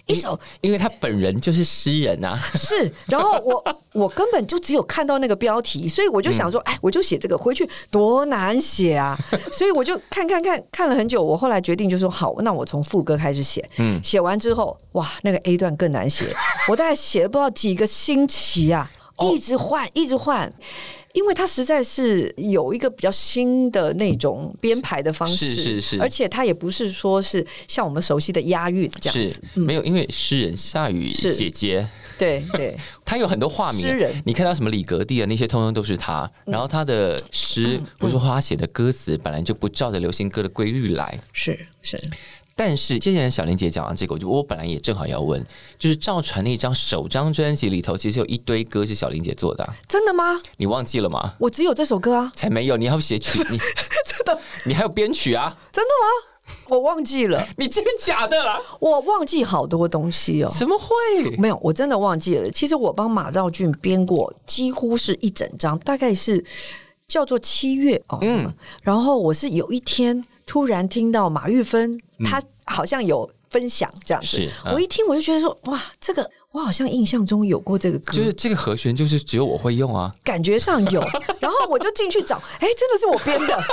[0.08, 2.38] 一首，因为他本人就是诗人啊。
[2.54, 9.18] 是，然后我 我根本就只有看到那个标题，所以我就想说，哎，我就写这个回去多难写啊！
[9.52, 13.68] 所以我就看看看看了很久，我后来决定就说，好，那我从副歌开始写。
[13.78, 16.26] 嗯，写完之后，哇，那个 A 段更难写，
[16.68, 18.92] 我大概写了不知道几个星期啊，
[19.32, 20.52] 一直换，一直换。
[21.16, 29.84] 因为它实在是有一个比较新的那种编排的方式，是是是，而且它也不是说是像我们熟悉的押韵这样子，没有。
[29.84, 36.30] 因为诗人夏雨姐姐，对对， 他有很多化名，诗人，你看到什么李格弟啊那些，通通都是他。
[36.44, 41.98] 然后他的诗，或者说他写的歌词，本来就不照着流行歌的规律来，是是。
[42.58, 45.46] 但是，接下来小玲姐讲完这个，我就我本来也正好要问，
[45.78, 50.40] 就是赵传那张首张专辑里头，其实有一堆歌是小玲姐做的，真的吗？
[50.56, 51.34] 你忘记了吗？
[51.38, 53.58] 我只有这首歌啊，才没有，你要写曲，你
[54.08, 55.58] 真的，你还有编曲啊？
[55.74, 56.56] 真的吗？
[56.70, 58.58] 我忘记了， 你真的假的啦？
[58.80, 61.36] 我忘记好多东西哦，怎么会？
[61.38, 62.50] 没有，我真的忘记了。
[62.52, 66.42] 其实我帮马兆俊编过，几乎是一整张，大概是
[67.06, 70.24] 叫做七月哦，嗯，然后我是有一天。
[70.48, 81.02] 突然听到马玉芬，她好像有分享这样子，我一听我就觉得说，哇，这个我好像印象中有过这个歌，就是这个和弦，就是只有我会用啊，感觉上有，
[81.40, 83.64] 然后我就进去找，哎，真的是我编的，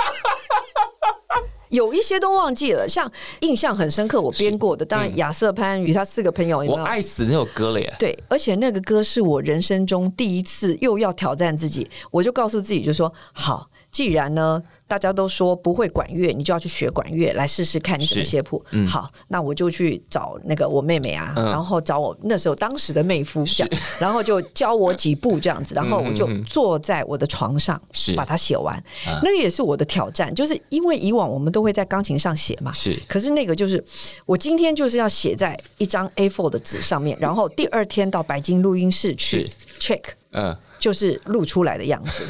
[1.69, 13.67] 有一些都忘记了，像印象很深刻我编过的，当然亚瑟潘与他四个朋友，我爱死那首歌了耶，对，而且那个歌是我人生中第一次又要挑战自己，我就告诉自己就说好。
[13.93, 18.61] 既然呢，大家都说不会管乐，你就要去学管乐来试试看你怎么写谱。
[18.87, 27.79] 好，那我就去找那个我妹妹啊，然后找我那时候当时的妹夫，这样，然后就教我几步这样子， 然后我就坐在我的床上，
[28.17, 28.83] 把它写完。
[29.21, 32.99] 那个也是我的挑战，就是因为以往我们都会在钢琴上写嘛，是。
[33.07, 33.81] 可是那个就是
[34.25, 39.47] 我今天就是要写在一张 A4 的纸上面，然后第二天到白金录音室去
[39.79, 40.01] check，
[40.31, 42.25] 嗯，就是录出来的样子，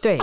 [0.00, 0.20] 对。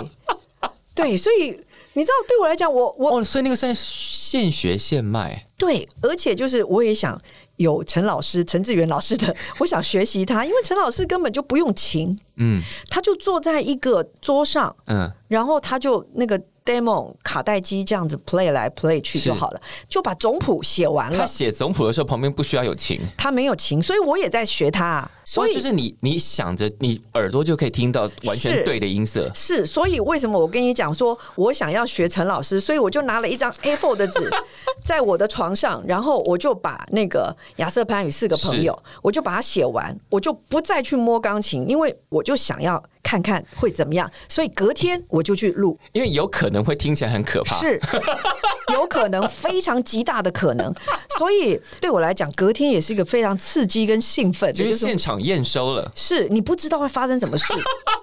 [0.94, 1.48] 对，所以
[1.94, 5.46] 你知道，对我来讲，我我哦，所以那个算现学现卖。
[5.56, 7.20] 对，而且就是我也想
[7.56, 21.16] 有陈老师、陈志远老师的，我想学习他，因为陈老师根本就不用琴，嗯，他就坐在一个桌上，嗯，然后他就那个 demo 卡带机这样子 play 来 play 去就好了，就把总谱写完了。
[21.16, 25.08] 他写总谱的时候，旁边不需要有琴，他没有琴，所以我也在学他。
[25.24, 34.30] 所以就是你你想着你耳朵就可以听到完全对的音色，是，所以为什么我跟你讲说，我想要学陈老师，所以我就拿了一张 A4 的纸，
[34.82, 47.60] 在我的床上，然后我就把那个亚瑟潘与四个朋友，我就把它写完，我就不再去摸钢琴，因为我就想要看看会怎么样，所以隔天我就去录，因为有可能会听起来很可怕。
[47.60, 47.80] 是。
[48.72, 50.72] 有可能非常极大的可能，
[51.18, 57.52] 所以对我来讲，隔天也是一个非常刺激跟兴奋的，就是现场验收了，是你不知道会发生什么事，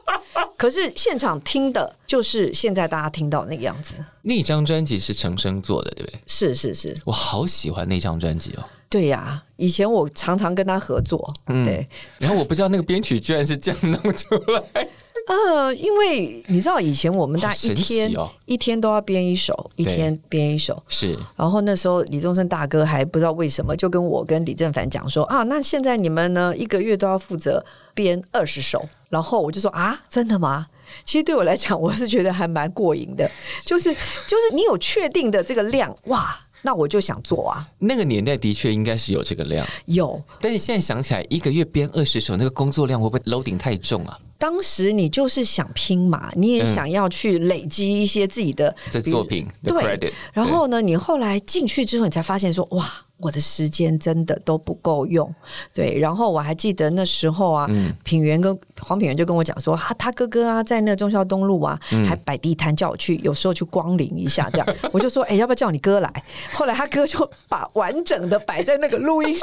[0.58, 3.96] 可是现场听的就是现在大家听到那个样子。
[4.22, 6.20] 那张专辑是陈升做的，对不对？
[6.28, 8.64] 是是是，我好喜欢那张专辑哦。
[8.90, 14.90] 对呀、以前我常常跟他合作，嗯对，然后我不知道那个编曲居然是这样弄出来，
[15.30, 20.82] 呃，因为你知道以前我们大家一天、哦一天都要编一首，一天编一首。
[20.88, 27.64] 是然后那时候李宗盛大哥还不知道为什么，就跟我跟李正凡讲说啊，那现在你们呢一个月都要负责
[27.94, 28.84] 编二十首。
[29.10, 30.66] 然后我就说啊，真的吗？
[31.06, 33.30] 其实对我来讲，我是觉得还蛮过瘾的，
[33.64, 40.20] 就是就是你有确定的这个量，哇，那我就想做啊，那个年代的确应该是有这个量，有。
[40.42, 44.18] 但是现在想起来，一个月编二十首，那个工作量会不会 loading 太重啊？
[44.40, 50.14] 当时你就是想拼嘛，你也想要去累积一些自己的这作品的对。
[50.34, 55.30] 然后呢，你后来进去之后，你才发现说，哇，我的时间真的都不够用。
[55.74, 57.94] 对，然后我还记得那时候啊，嗯。
[58.06, 62.08] 品源跟黄品源就跟我讲说，啊，他哥哥啊，在那忠孝东路啊，嗯。
[62.08, 66.24] 还摆地摊，叫我去，有时候去光临一下，这样， 我就说，哎、要不要叫你哥来？
[66.54, 69.42] 后来他哥就把完整的摆在那个录音室。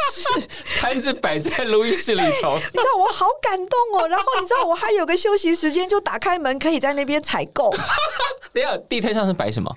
[0.80, 7.70] 摊子摆在录音室里头，你知道我好感动哦，然后你知道我还有个休息时间，就打开门可以在那边采购，
[8.52, 9.74] 等一下地摊上是摆什么？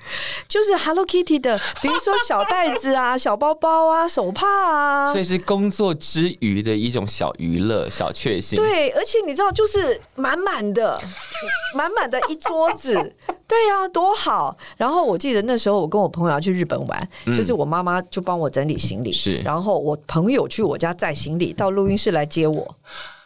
[0.48, 5.20] 就是 Hello Kitty 的，比如说小袋子啊、 小包包啊、手帕啊所。
[5.20, 11.00] 以是工作之余的一种小娱乐、小确幸。，对，而且你知道，就是满满的、
[11.76, 12.94] 满满的一桌子，
[13.48, 14.56] 对啊，多好。
[14.78, 22.76] 然后我记得那时候我跟我朋友要去日本玩，就是我妈妈就帮我整理行李，是然后我朋友去我家载行李到录音室来接我，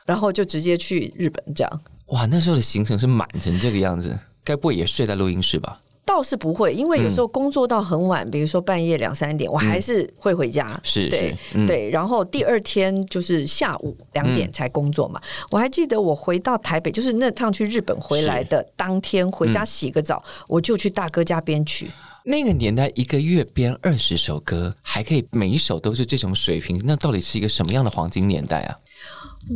[0.06, 1.82] 然后就直接去日本这样。
[2.08, 5.80] 哇，那时候的行程是满成这个样子，该不会也睡在录音室吧？
[6.06, 10.78] 倒是不会，因为有时候工作到很晚，比如说半夜两三点，我还是会回家。
[10.84, 11.36] 是对
[11.66, 15.20] 对，然后第二天就是下午两点才工作嘛。
[15.50, 21.90] 我还记得我回到台北，就是那趟去日本回来的当天，回家洗个澡，我就去大哥家编曲。
[22.26, 28.78] 那个年代一个月编二十首歌，还可以每一首都是这种水平，那到底是一个什么样的黄金年代啊？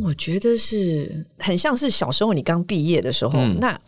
[0.02, 3.58] 我觉得是很像是小时候你刚毕业的时候，嗯。
[3.60, 3.78] 那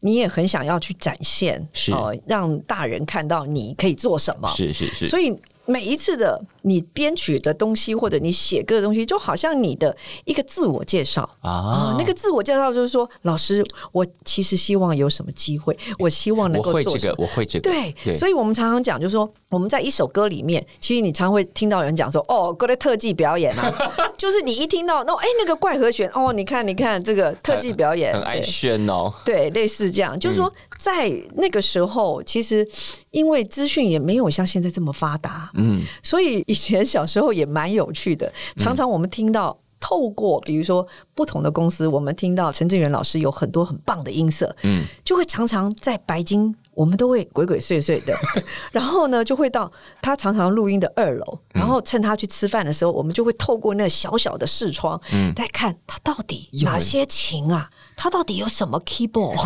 [0.00, 1.92] 你也很想要去展现，是。
[1.92, 4.48] 呃让大人看到你可以做什么。
[4.54, 11.28] 是是是，所以每一次的你编曲的东西，或者你写歌的东西，就好像你的一个自我介绍。
[11.40, 11.58] 啊。
[11.58, 17.14] 啊，，那个自我介绍就是说，老师，我其实希望有什么机会，我希望能够做这个。
[17.18, 23.72] 我会这个，对，对，所以我们常常讲，就是说我们在一首歌里面，其实你常会听到有人讲说，哦，歌的特技表演啊，
[24.16, 28.46] 就是你一听到那哎那个怪和弦，哦，你看你看这个特技表演，很爱对。
[28.46, 29.12] 炫哦。
[29.24, 32.66] 对，类似这样，就是说，在那个时候，其实
[33.10, 38.30] 因为资讯也没有像现在这么发达，嗯，所以以前小时候也蛮有趣的。
[38.56, 46.54] 常常我们听到，透过比如说不同的公司，我们听到陈志远老师有很多很棒的音色，嗯，就会常常在白金。
[46.78, 48.16] 我们都会鬼鬼祟祟的，
[48.70, 55.32] 然后呢，就会到他常常录音的二楼，然后趁他去吃饭的时候，我们就会透过那小小的视窗，嗯。
[55.34, 59.36] 来看他到底有哪些琴啊，他到底有什么 keyboard。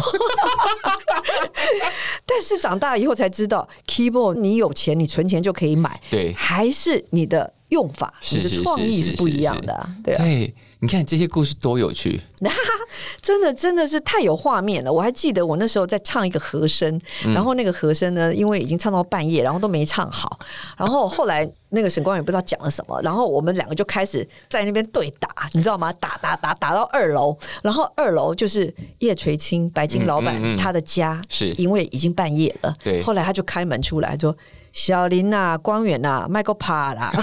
[2.27, 6.35] 但是长大以后才知道，keyboard 你有钱，你存钱就可以买，对。
[6.35, 10.23] 还是你的用法、你的创意是不一样的啊，对啊。
[10.23, 12.21] 对，你看这些故事多有趣，
[13.23, 14.93] 真的真的是太有画面了。
[14.93, 20.39] 我还记得我那时候在唱一个和声，嗯然后那个和声呢，因为已经唱到半夜，然后都没唱好，
[20.77, 25.91] 然后后来那个沈光远不知道讲了什么，然后我们两个就开始在那边对打，你知道吗？
[25.95, 34.37] 打打打打到二楼，然后二楼就是叶垂青白金老板嗯嗯嗯他的家，是因为已经半夜了，对后来他就开门出来说。
[34.73, 37.13] 小林呐、光远呐、麦克帕啦，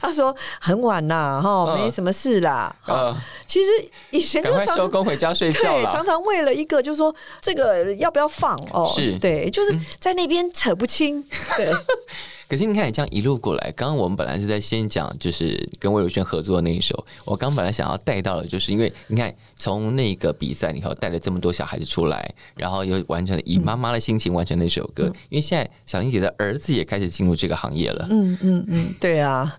[0.00, 2.74] 他说很晚啦，哈，嗯没什么事啦。
[2.82, 3.70] 哈、呃，其实
[4.10, 6.04] 以前就常常收工回家睡觉对，常。
[6.04, 8.90] 常为了一个，就是说这个要不要放哦？
[8.94, 11.22] 是嗯对，就是在那边扯不清。
[11.56, 11.70] 对，
[12.48, 17.04] 可是你看，你这样一路过来，刚刚我们本来是在先讲，就是跟魏如萱合作的那一首。
[17.26, 25.04] 我刚本来想要带到的，就是因为你看，从那个比赛里头带了这么多小孩子出来，然后又完成了以妈妈的心情完成那首歌。
[25.28, 28.06] 因为现在小玲姐的儿子也开始进入这个行业了。
[28.08, 29.58] 嗯嗯嗯，对啊。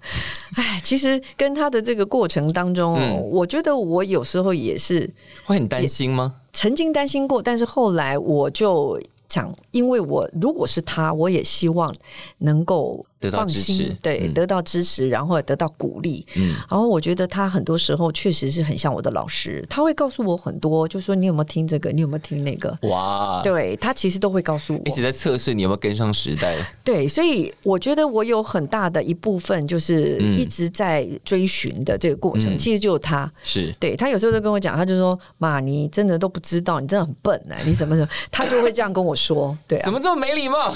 [0.56, 5.08] 哎，其实跟他的这个过程当中，我觉得我有时候也是
[5.46, 6.34] 会很担心吗？
[6.54, 9.00] 曾经担心过，但是后来我就。
[9.30, 11.96] 讲，因为我如果是他，我也希望
[12.40, 13.06] 能够。
[13.20, 16.26] 得到支持，对，得到支持，然后得到鼓励。
[16.38, 22.78] 嗯，然后我觉得他很多时候确实是很像我的老师，他会告诉我很多，就说你有没有听这个，你有没有听那个？
[22.84, 26.56] 哇，对他其实都会告诉我，一直在测试你有没有跟上时代。
[26.84, 39.58] 对，所以我觉得我有很大的一部分就是一直在追寻的这个过程，其实就是他，是对他有时候都跟我讲，他就说：“妈，你真的都不知道，你真的很笨呢，你什么什么？”他就会这样跟我说。
[39.68, 40.74] 对，怎么这么没礼貌？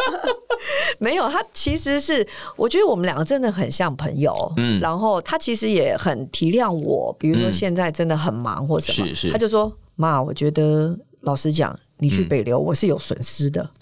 [0.98, 1.42] 没有他。
[1.52, 2.26] 其实是，
[2.56, 4.34] 我觉得我们两个真的很像朋友。
[4.56, 13.68] 嗯，然后他其实也很体谅我，比如说现在真的很忙或什么，他就说：“妈，我觉得老实讲，你去北流，我是有损失的。”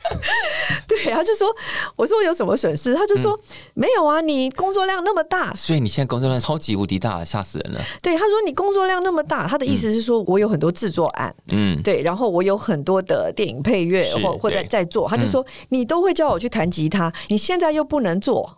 [0.88, 1.54] 对，他就说
[1.94, 3.38] ：“我说有什么损失？”他就说
[3.74, 18.56] ：“没有啊，你工作量那么大，所以你现在工作量超级无敌大，吓死人了。”对，他说：“你工作量那么大，他的意思是说我有很多制作案，嗯，对，然后我有很多的电影配乐或或者在做。”他就说：“你都会叫我去弹吉他，你现在又不能做。”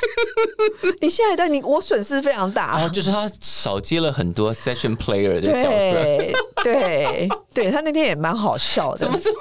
[1.00, 2.88] 你下一代你，我损失非常大。
[2.88, 6.62] 就是他少接了很多 session player 的角色。
[6.62, 8.98] 对，对 他那天也蛮好笑的。
[8.98, 9.32] 怎么说？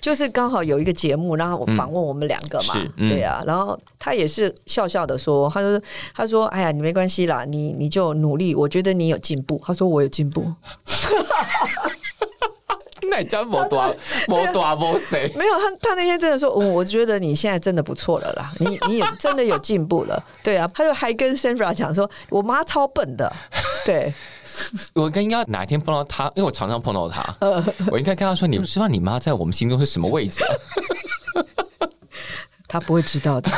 [0.00, 2.74] 就是刚好有一个节目，然后访问我们两个嘛。
[2.96, 5.80] 对啊，然后他也是笑笑的说：“他说，
[6.14, 10.42] 他说，哎呀，你没关系啦，你你就努力，我觉得你有进步。”他说：“我有进步。
[13.10, 13.96] ”那家没多
[14.28, 23.30] 没多没谁，没有他，他那天真的说，我觉得你现在真的不错了啦，你你也真的有进步了，对啊，他就还跟 Sandra 讲说，我妈超笨的，
[23.84, 24.14] 对，
[24.94, 27.22] 我应该哪一天碰到他，因为我常常碰到他，
[27.90, 30.44] 我应该跟他说，你不知道你妈在我们心中是什么位置？
[32.68, 33.50] 他不会知道的。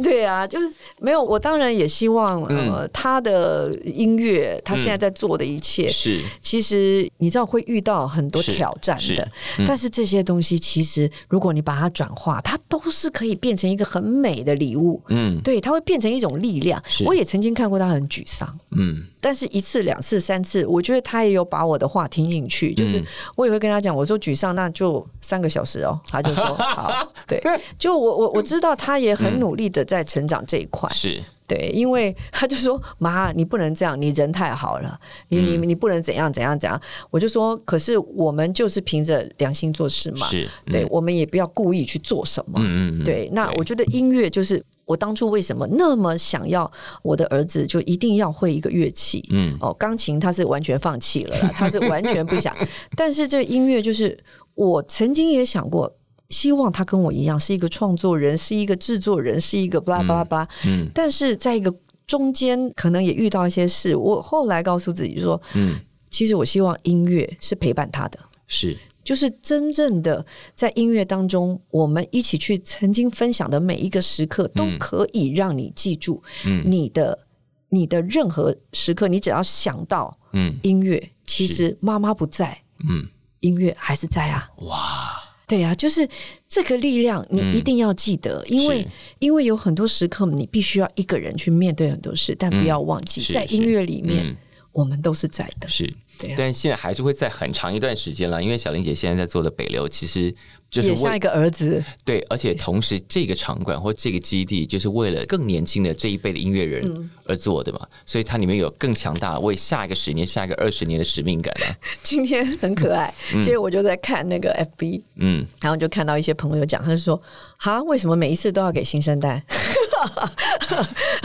[0.04, 1.22] 对啊，就是没有。
[1.22, 9.28] 我当然也希望，呃，他的音乐，他现在在做的一切，是其实你知道会遇到很多挑战的。
[9.66, 15.02] 但是这些东西，其实如果你把它转化，它都是可以变成一个很美的礼物。
[15.08, 16.82] 嗯，对，它会变成一种力量。
[17.04, 22.72] 我也曾经看过他很沮丧，嗯，但是一次、两次、三次，我觉得他也有把我的话听进去。
[22.72, 23.02] 就是
[23.36, 26.00] 我也会跟他讲，我说沮丧，那就三个小时哦。
[26.08, 27.42] 他就说 好，对，
[27.78, 29.84] 就我我我知道他也很努力的。
[29.90, 36.80] 在成长这一块是对，因为他就说妈，你不能这样，你人太好了，你你你不能怎样怎样怎样。
[37.10, 42.60] 我就说，可是我们就是凭着良心做事嘛，是对，我们也不要故意去做什么。
[42.62, 43.28] 嗯嗯，对。
[43.32, 46.70] 那我觉得音乐就是我当初为什么那么想要
[47.02, 49.26] 我的儿子就一定要会一个乐器？
[49.30, 52.56] 嗯，哦，钢琴他是完全放弃了，他是完全不想。
[52.96, 54.16] 但是这音乐就是
[54.54, 55.92] 我曾经也想过。
[56.30, 60.48] 希望他跟我一样是一个创作人，是一个制作人，是一个巴拉巴拉巴拉。
[60.66, 61.74] 嗯，但是在一个
[62.06, 63.94] 中间，可能也遇到一些事。
[63.94, 65.78] 我后来告诉自己说，嗯，
[66.08, 70.24] 其实我希望音乐是陪伴他的，是，就是真正的
[70.54, 77.26] 在音乐当中，我们一起去曾经分享的每一个时刻，都可以让你记住，嗯，你的
[77.70, 83.08] 你的任何时刻，你只要想到，嗯，音乐，其实妈妈不在，嗯，
[83.40, 85.19] 音乐还是在啊，哇。
[85.50, 86.08] 对呀，就是
[86.48, 88.86] 这个力量，你一定要记得，因为
[89.18, 94.36] 因为有很多时刻，你必须要一个人去面对很多事，但不要忘记，在音乐里面，
[94.70, 95.66] 我们都是在的。
[95.66, 95.92] 是，
[96.36, 100.34] 但现在还是会在很长一段时间了，因为小玲姐现在在做的北流，其实。
[100.70, 111.74] 就是像一个儿子，对，而且同时这个场馆或这个基地，就是为了更年轻的这一辈的音乐人而做的嘛，所以它里面有更强大为下一个十年、下一个二十年的使命感啊。
[112.04, 114.48] 今天很可爱，今天我就在看那个
[114.78, 117.20] FB，嗯，然后就看到一些朋友讲，他就说
[117.58, 119.44] ：“哈，为什么每一次都要给新生代？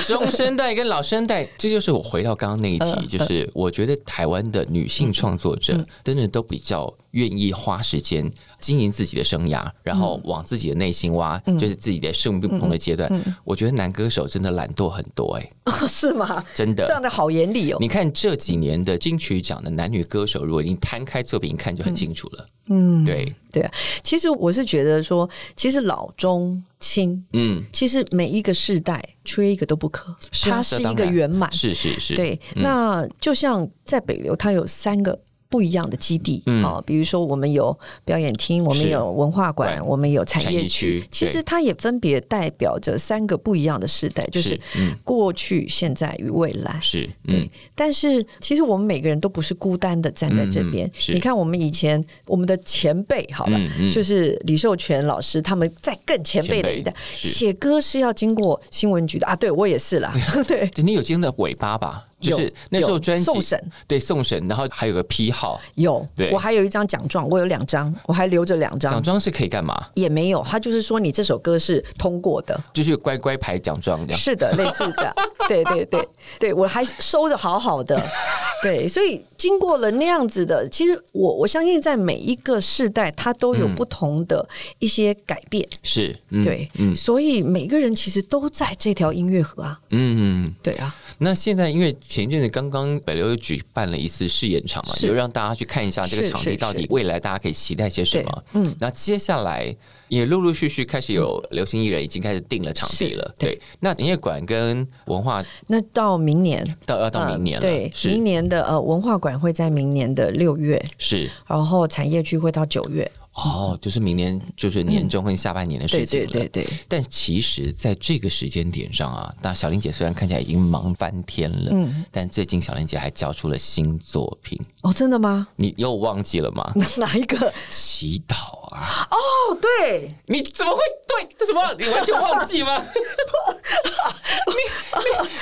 [0.07, 8.31] 中生代跟老生代？”这就是我回到刚刚那一题， 就是我觉得台湾的女性创作者真的都比较愿意花时间。
[8.59, 13.11] 经营自己的生涯，然后往自己的内心挖，就是自己的生命不同的阶段。
[13.43, 15.51] 我觉得男歌手真的懒惰很多，哎，
[15.87, 16.43] 是吗？
[16.55, 17.77] 真的，这样的好严厉哦。
[17.79, 22.45] 你看这几年的金曲奖的男女歌手，如果你摊开作品一看，就很清楚了。
[22.67, 23.71] 嗯，对对啊。
[24.01, 31.51] 其实我是觉得说，其实老中青，嗯，其实每一个世代缺一个都不可，它是一个圆满。
[31.51, 32.39] 是是是，对。
[32.55, 35.19] 那就像在北流，它有三个。
[35.49, 46.77] 不一样的基地嗯啊、比如说我们有表演厅，我们有文化馆，我们有产产业业区区，其实它也分别代表着三个不一样的时代，就是嗯过去、现在与未来。
[46.81, 51.15] 是对嗯，但是其实我们每个人都不是孤单的站在这边嗯。
[51.15, 53.59] 你看，我们以前我们的前辈，好了，
[53.93, 59.35] 就是李寿全老师，他们在更前辈的一代，写歌是要经过新闻局的啊。
[59.35, 60.13] 对我也是啦，
[60.47, 60.69] 对。
[60.77, 62.05] 你有经的尾巴吧？
[62.29, 69.87] 就是那时候专辑送审对送审，然后还有个批号，有对，我还有一张奖状，我有两张，我还留着两张奖，状是可以干嘛？
[69.95, 70.43] 也没有。
[70.49, 74.19] 他就是说你这首歌是通过的，就是乖乖牌奖状这样。
[74.19, 75.13] 是的，类似这样。
[75.47, 76.07] 对对对
[76.39, 78.01] 对，我还收的好好的。
[78.63, 84.47] 对，所以经过了那样子的，其实我我相信在每一个世代，它都有不同的
[84.79, 85.67] 一些改变。
[85.83, 89.79] 是，嗯对，嗯所以每个人其实都在这条音乐河啊。
[89.89, 90.55] 嗯嗯。
[90.63, 98.43] 对啊，那现在因为前一阵子刚刚北流又举办了一次试演场嘛，就让大家去看一下这个场地到底未来大家可以期待些什么。
[98.53, 99.75] 嗯，那接下来
[100.07, 103.35] 也陆陆续续开始有流行艺人已经开始定了场地了。
[103.37, 113.09] 对对，那营业馆跟文化那到明年，到要到明年了，呃对，明年的呃文化馆会在明年的六月，是然后产业区会到九月。
[113.33, 116.27] 哦，就是明年就是年终跟下半年的事对情了。
[116.27, 125.49] 对对对，但其实，在这个时间点上啊，那小玲姐虽然看起来已经忙翻天了，嗯但最近小玲姐还交出了新作品，哦，真的吗？
[125.57, 126.71] 你又忘记了吗？
[126.97, 127.51] 哪一个？
[127.69, 129.07] 祈祷啊！
[129.11, 131.61] 哦，对，你怎么会对这什么？
[131.79, 132.83] 你完全忘记吗？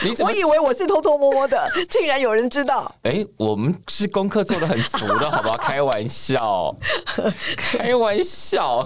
[0.04, 2.94] 你你怎么我以为我是偷偷摸摸的， 竟然有人知道。
[3.04, 5.58] 哎、我们是功课做的很足的，好不好？
[5.58, 6.76] 开玩笑，
[7.58, 8.86] 开玩笑。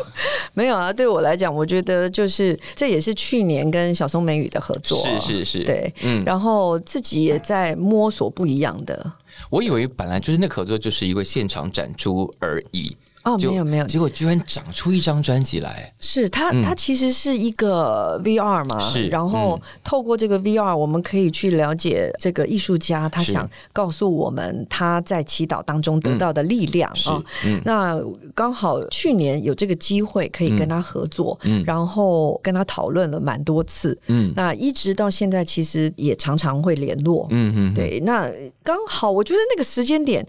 [0.53, 9.11] 没有啊，对我来讲，我觉得就是这也是去年跟小松美宇的合作，是是是对，嗯然后自己也在摸索不一样的。
[9.49, 12.95] 我以为本来就是那合作就是一个现场展出而已。
[13.27, 27.21] 哦，没有没有，结果居然长出一张专辑来，是它，它其实是一个 VR 嘛，嗯是然后透过这个 VR，我们可以去了解这个艺术家他想告诉我们他在祈祷当中得到的力量啊。
[27.45, 27.61] 嗯。
[27.65, 27.99] 那
[28.33, 31.63] 刚好去年有这个机会可以跟他合作，嗯。
[31.65, 33.97] 然后跟他讨论了蛮多次。
[34.07, 34.31] 嗯。
[34.35, 37.27] 那一直到现在，其实也常常会联络。
[37.31, 38.31] 嗯嗯，对，那
[38.63, 40.25] 刚好，我觉得那个时间点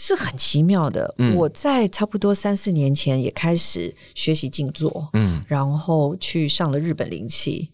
[0.00, 1.12] 是很奇妙的。
[1.18, 7.68] 嗯我在差不多三四年前也开始学习静坐，嗯然后去上了日本灵气。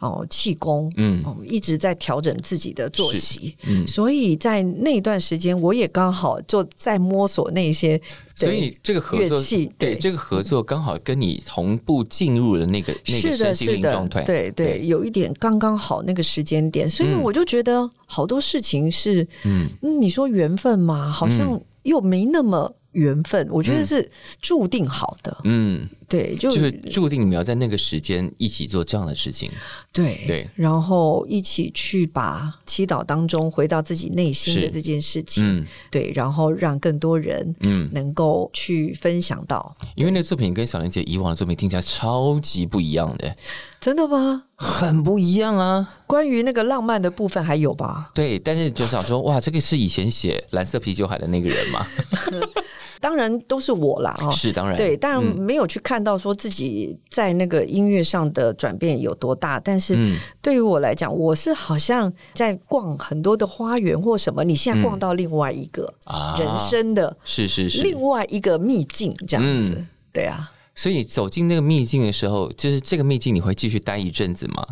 [0.00, 1.22] 哦，气功，嗯。
[1.24, 3.86] 哦，一直在调整自己的作息，嗯。
[3.86, 7.98] 所以在那段时间，我也刚好就在摸索那些，
[8.38, 9.94] 对所以这个合作对对。
[9.96, 17.22] 这个合作刚好跟你同步进入了那个那个身心灵状态，，对对，有一点刚刚好那个时间点，所以嗯。
[17.22, 19.68] 我就觉得好多事情是，嗯。
[19.82, 29.50] 嗯，你说缘分嘛，好像又没那么缘分，我觉得是注定好的，嗯，对，就就是注定你们要在那个时间一起做这样的事情，
[29.92, 30.48] 对对。
[30.54, 34.70] 然后一起去把祈祷当中回到自己内心的是。
[34.70, 35.66] 这件事情，嗯。
[35.90, 43.36] 对，然后让更多人嗯，能够去分享到，因为那作品跟小玲姐以往的作品听起来超级不一样的，
[43.80, 44.44] 真的吗？
[44.56, 45.88] 很不一样啊。
[46.06, 48.10] 关于那个浪漫的部分还有吧？
[48.14, 51.86] 对，但是就想说，哇，这个是以前写《蓝色啤酒海》的那个人吗？
[52.98, 59.60] 当然都是我啦，哦，是，当然，对，但嗯没有去看到说自己在那个音乐上的转变有多大。
[59.60, 69.74] 但是嗯对于我来讲，我是好像在逛很多的花园或什么，你现在逛到另外一个啊人生的是是是，另外一个秘境，这样子。
[69.76, 74.64] 嗯对啊，所以走进那个秘境的时候，就是这个秘境你会继续待一阵子吗？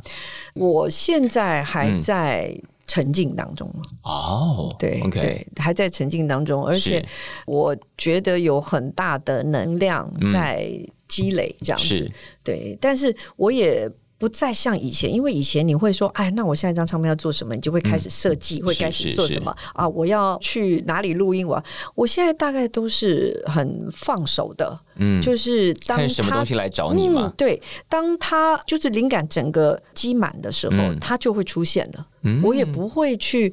[0.54, 3.68] 我现在还嗯在沉浸当中。
[4.02, 7.04] 哦，对，OK，对，还在沉浸当中，而且
[7.46, 10.70] 我觉得有很大的能量在
[11.08, 12.08] 积累，这样子。
[12.44, 13.90] 对，但是我也。
[14.24, 19.86] 不再像以前，因为以前你会说，哎，那我下一张唱片要做什么，你就会开始设计，会开始做什么啊？
[19.86, 21.46] 我要去哪里录音？
[21.46, 21.62] 我
[21.94, 32.06] 我现在大概都是很放手的，嗯，就是当看什么他东西来找你嗯嘛？，对，当他就是灵感整个积满的时候，嗯它就会出现了。
[32.22, 33.52] 嗯我也不会去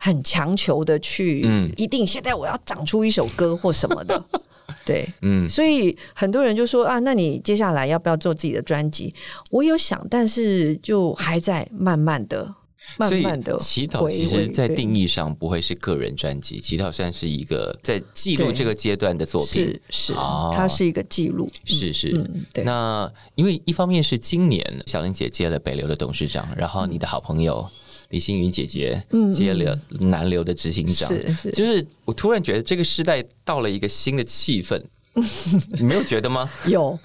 [0.00, 4.20] 很强求的去，嗯一定现在我要长出一首歌或什么的。
[4.88, 9.14] 对，嗯所以很多人就说啊，那你接下来要不要做自己的专辑？
[9.50, 12.54] 我有想，但是就还在慢慢的、
[12.96, 19.82] 慢慢的祈祷其实在定义上不会是个人专辑，祈祷算是一个在记录对这个阶段的作品是。
[19.90, 21.46] 是，哦它是一个记录。
[21.66, 22.64] 是是，嗯，对。
[22.64, 27.68] 那因为一方面是今年小玲姐接了北流的董事长，然后你的好朋友
[28.10, 29.02] 李星云姐姐
[29.32, 34.80] 接了南流的执行长，是是就是我突然觉得这个时代到了一个新的气氛，
[35.78, 36.50] 你没有觉得吗？
[36.66, 36.98] 有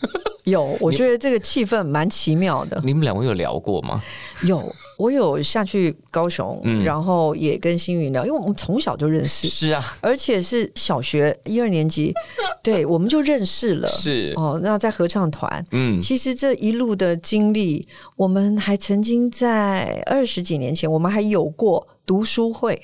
[0.45, 2.81] 有， 我觉得这个气氛蛮奇妙的。
[2.85, 4.03] 你们两位有聊过吗？
[4.45, 6.83] 有，我有下去高雄，嗯。
[6.83, 12.13] 然后也跟星云聊，因为我们从小就认识，是啊，而且是小学一二年级，
[12.61, 13.87] 对，我们就认识了。
[13.87, 22.81] 是，哦，那在合唱团，嗯，其实这一路的经历，我们还曾经在二十几年前，我们还有过读书会。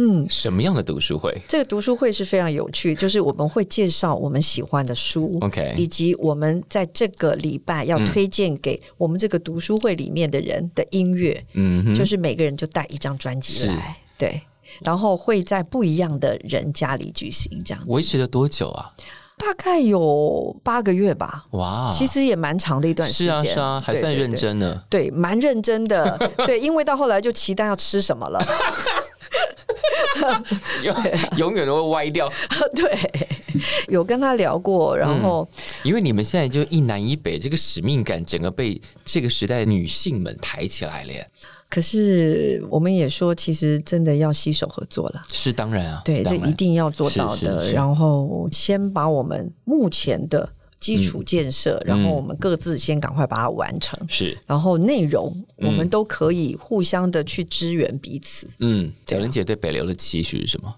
[0.00, 1.36] 嗯，什么样的读书会？
[1.48, 14.40] 这个读书会是非常有趣，就是我们会介绍我们喜欢的书？OK，以及我们在这个礼拜要推荐给我们这个读书会里面的人的音乐，嗯，就是每个人就带一张专辑来，对，
[14.80, 17.90] 然后会在不一样的人家里举行，这样子。
[17.90, 18.92] 维持了多久啊？
[19.38, 21.46] 大概有八个月吧。
[21.52, 24.28] 哇，其实也蛮长的一段时是间，啊是啊，还算认。
[24.34, 24.82] 真呢。
[24.90, 26.18] 对，蛮认真的。
[26.44, 28.44] 对，因为到后来就期待要吃什么了。
[30.82, 30.94] 永
[31.38, 32.30] 永远都会歪掉，
[32.74, 32.98] 对，
[33.88, 35.48] 有跟他聊过，然后、
[35.82, 41.26] 因为你们现在就一南一北，这个使命感整个被这个时代的女性们抬起来了耶。
[41.70, 45.22] 可是我们也说，其实真的要携手合作了。
[45.30, 47.60] 是当然啊，对，这一定要做到的。
[47.60, 50.48] 是是是然后先把我们目前的
[50.80, 53.98] 基础建设，然后我们各自先赶快把它完成。
[54.08, 54.36] 是。
[54.46, 58.48] 然后内容我们都可以互相的去支援彼此。
[58.60, 60.74] 嗯，小玲姐对北流的期许是什么？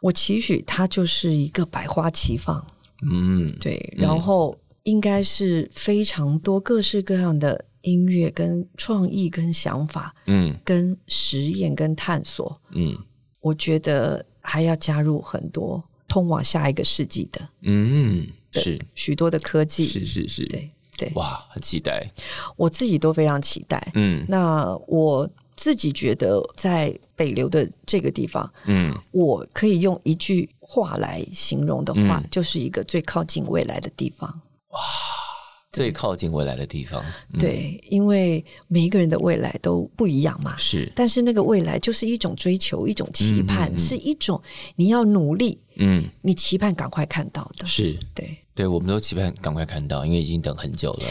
[0.00, 2.64] 我期许它就是一个百花齐放，
[3.02, 12.60] 嗯，对，然后应该是非常多各式各样的音乐、跟创意、跟想法、嗯跟实验、跟探索。
[12.70, 12.96] 嗯
[13.40, 19.84] 我觉得还要加入很多通往下一个世纪的嗯，是许多的科技。
[19.86, 22.10] 是是是，对对，哇，很期待。
[22.56, 23.92] 我自己都非常期待。
[23.94, 34.28] 嗯那我自己觉得，在北流的这个地方，嗯我可以用一句话来形容的话，嗯就是一个最靠近未来的地方。
[35.70, 37.38] 最靠近未来的地方，嗯。
[37.38, 40.56] 对，因为每一个人的未来都不一样嘛。
[40.56, 43.78] 是，但是那个未来就是一种追求，一种期盼，嗯嗯嗯。
[43.78, 44.40] 是一种
[44.76, 46.08] 你要努力，嗯。
[46.22, 47.66] 你期盼赶快看到的。
[47.66, 51.06] 是，对，对，我们都期盼赶快看到，因为已经等很久了。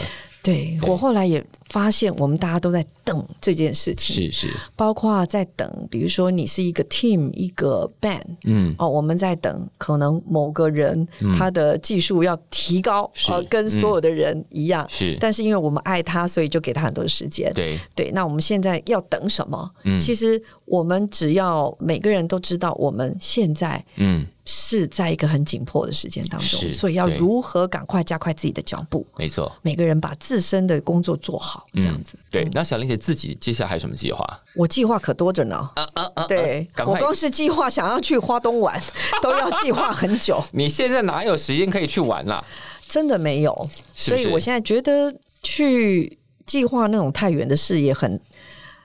[0.48, 8.74] 对我后来也发现，我们大家都在等这件事情，是是，包括在等，比如说你是一个 team 一个 band，嗯。
[8.78, 14.86] 哦，我们在等，可能某个人他的技术要提高，呃，跟所有的人一样。
[14.88, 17.52] 是，但是因为我们爱他，所以就给他很多时间。
[17.54, 19.70] 对，对，那我们现在要等什么？
[19.84, 19.98] 嗯。
[19.98, 29.52] 其实我们只要每个人都知道，我们现在嗯，是在一个很紧迫的时间当中，所以要如何赶快加快自己的脚步，没错。
[29.60, 32.18] 每个人把自身的工作做好，这样子。
[32.30, 34.26] 对，那小玲姐自己接下来还有什么计划？
[34.56, 35.56] 我计划可多着呢。
[35.74, 36.24] 啊啊啊！
[36.26, 38.82] 对，我光是计划想要去花东玩，
[39.20, 42.42] 都要计划很久， 你现在哪有时间可以去玩啦？
[42.88, 43.68] 真的没有。
[43.94, 48.18] 是是所以我现在觉得去计划那种太远的事也很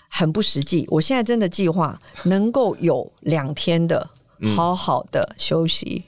[0.09, 0.85] 很不实际。
[0.89, 4.09] 我现在真的计划能够有两天的
[4.55, 6.03] 好好的休息。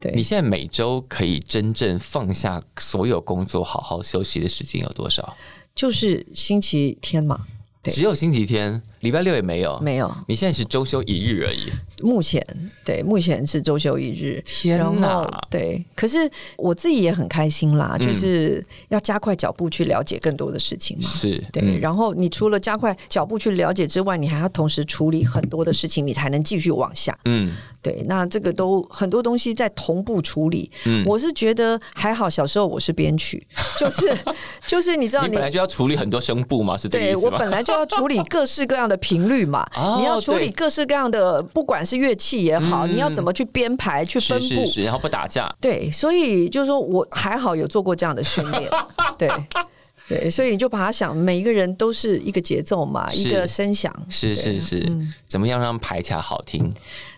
[0.00, 5.36] 对，你现在每周可以真正放下所有工作、好好休息的时间有多少？
[5.74, 7.46] 就是星期天嘛，
[7.82, 7.92] 对。
[7.92, 9.78] 只有星期天，礼拜六也没有。
[9.80, 10.10] 没有。
[10.26, 11.70] 你现在是周休一日而已。
[12.02, 12.44] 目前
[12.84, 14.42] 对，目前是周休一日。
[14.46, 15.28] 天然后哪！
[15.50, 21.08] 对，可是我自己也很开心啦，嗯就是要加快脚步去了解更多的事情嘛。
[21.08, 27.16] 是，对，嗯然后你除了加快脚步去了解之外，你还要同时处理很多的事情，你才能继续往下。
[27.24, 30.70] 嗯对，那这个都很多东西在同步处理。
[30.84, 33.46] 嗯我是觉得还好，小时候我是编曲，
[33.78, 34.14] 就是
[34.66, 35.42] 就是你知道你你本。
[35.42, 36.76] 来就要处理很多声部嘛？
[36.76, 37.20] 是这个意思吗？
[37.20, 42.92] 对我本来就要处理各式各样的频率嘛，哦你要处理各式各样的，不管是乐器也好，嗯。
[42.92, 45.48] 你要怎么去编排、去分布，是是是，然后不打架。
[45.60, 48.68] 对，所以就是说我还好有做过这样的训练，
[49.16, 49.30] 对
[50.08, 54.60] 对，所以你就把它想，每一个人都是一个节奏嘛，一个声响，是对是。
[54.60, 54.92] 是，
[55.28, 56.68] 怎么样让排起来好听？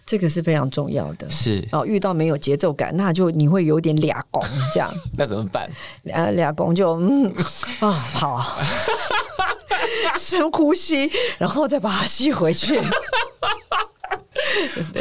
[0.04, 1.30] 这个是非常重要的。
[1.30, 4.42] 是，哦，遇到没有节奏感，那就你会有点俩拱
[4.74, 5.70] 这样， 那怎么办？
[6.12, 7.32] 呃，俩拱就嗯
[7.78, 8.58] 啊好，
[10.18, 12.80] 深呼吸，然后再把它吸回去。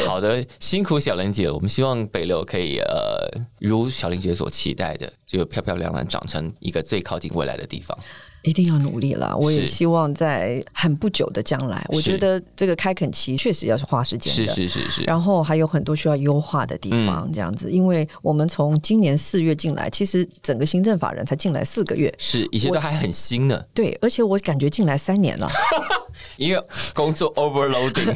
[0.05, 1.49] 好的，辛苦小玲姐。
[1.49, 3.27] 我们希望北流可以呃，
[3.59, 7.97] 如小玲姐所期待的，就漂漂亮亮长成一个最靠近未来的地方。
[8.43, 9.35] 一定要努力了。
[9.37, 14.53] 我也希望在很不久的将来，我觉得这个开垦期确实要是花时间是的。
[14.53, 25.49] 是是是，然后还有很多需要优化的地方，嗯这样子，因为我们从今年四月进来，其实整个行政法人才进来四个月，是以前都还很新呢，对，而且我感觉进来三年了，
[26.37, 26.63] 因为
[26.93, 28.15] 工作 overloading，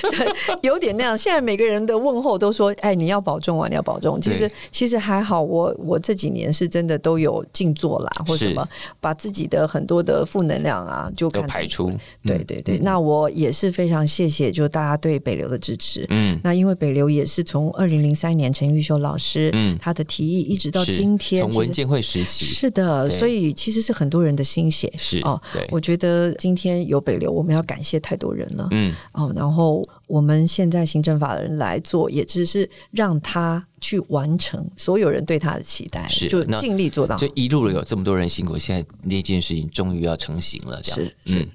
[0.62, 1.16] 有点那样。
[1.16, 8.66] 现在每个人的问候都说：“哎，你要保重啊，你要保重。”其实其实还好，我我这几年是真的都有静坐啦，或什么，
[9.00, 11.92] 把自己的很多的负能量啊，就都看排出。
[12.24, 16.06] 对对对，那我也是非常谢谢，就大家对北流的支持。
[16.10, 24.92] 嗯，那因为北流也是从二零零三年陈玉秀老师，嗯他的提议一直到今天，从文建会时期是的，所以其实是很多人的心血。
[24.96, 28.68] 是哦对，我觉得今天有北流，我们要感谢太多人了。
[28.70, 37.16] 嗯，哦，然后我们现在行政法人来做，也只是让他去完成所有人对他的期待，就是就尽力做到。
[37.16, 41.48] 就一路有这么多人辛苦，现在那件事情终于要成型了，这样是是嗯，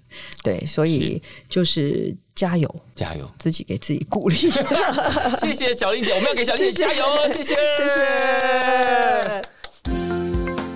[0.43, 3.29] 对，所以就是加油，加油！
[3.39, 4.35] 自己给自己鼓励。
[5.39, 9.41] 谢谢小玲姐，我们要给小玲姐加油，谢谢，谢谢。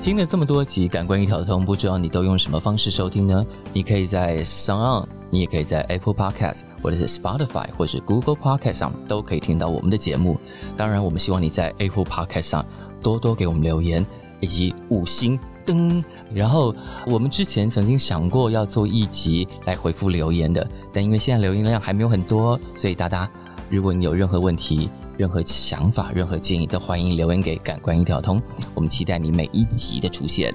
[0.01, 3.43] 听了这么多集《感官一条通》，不知道你都用什么方式收听呢？
[3.73, 10.39] 你可以在 s o n On，你也可以在 Apple Podcast 或者是 Spotify 或者是 Google Podcast 上都可以听到我们的节目。
[10.77, 12.65] 当然，我们希望你在 Apple Podcast 上
[13.03, 14.05] 多多给我们留言
[14.39, 16.01] 以及五星灯。
[16.33, 16.73] 然后，
[17.07, 23.29] 我们之前曾经想过要做一集来回复留言的，但因为现在留言量还没有很多，所以大家
[23.69, 28.41] 如果你有任何问题，任何想法、任何建议，都欢迎留言给感官一条通。
[28.73, 30.53] 我们期待你每一集的出现。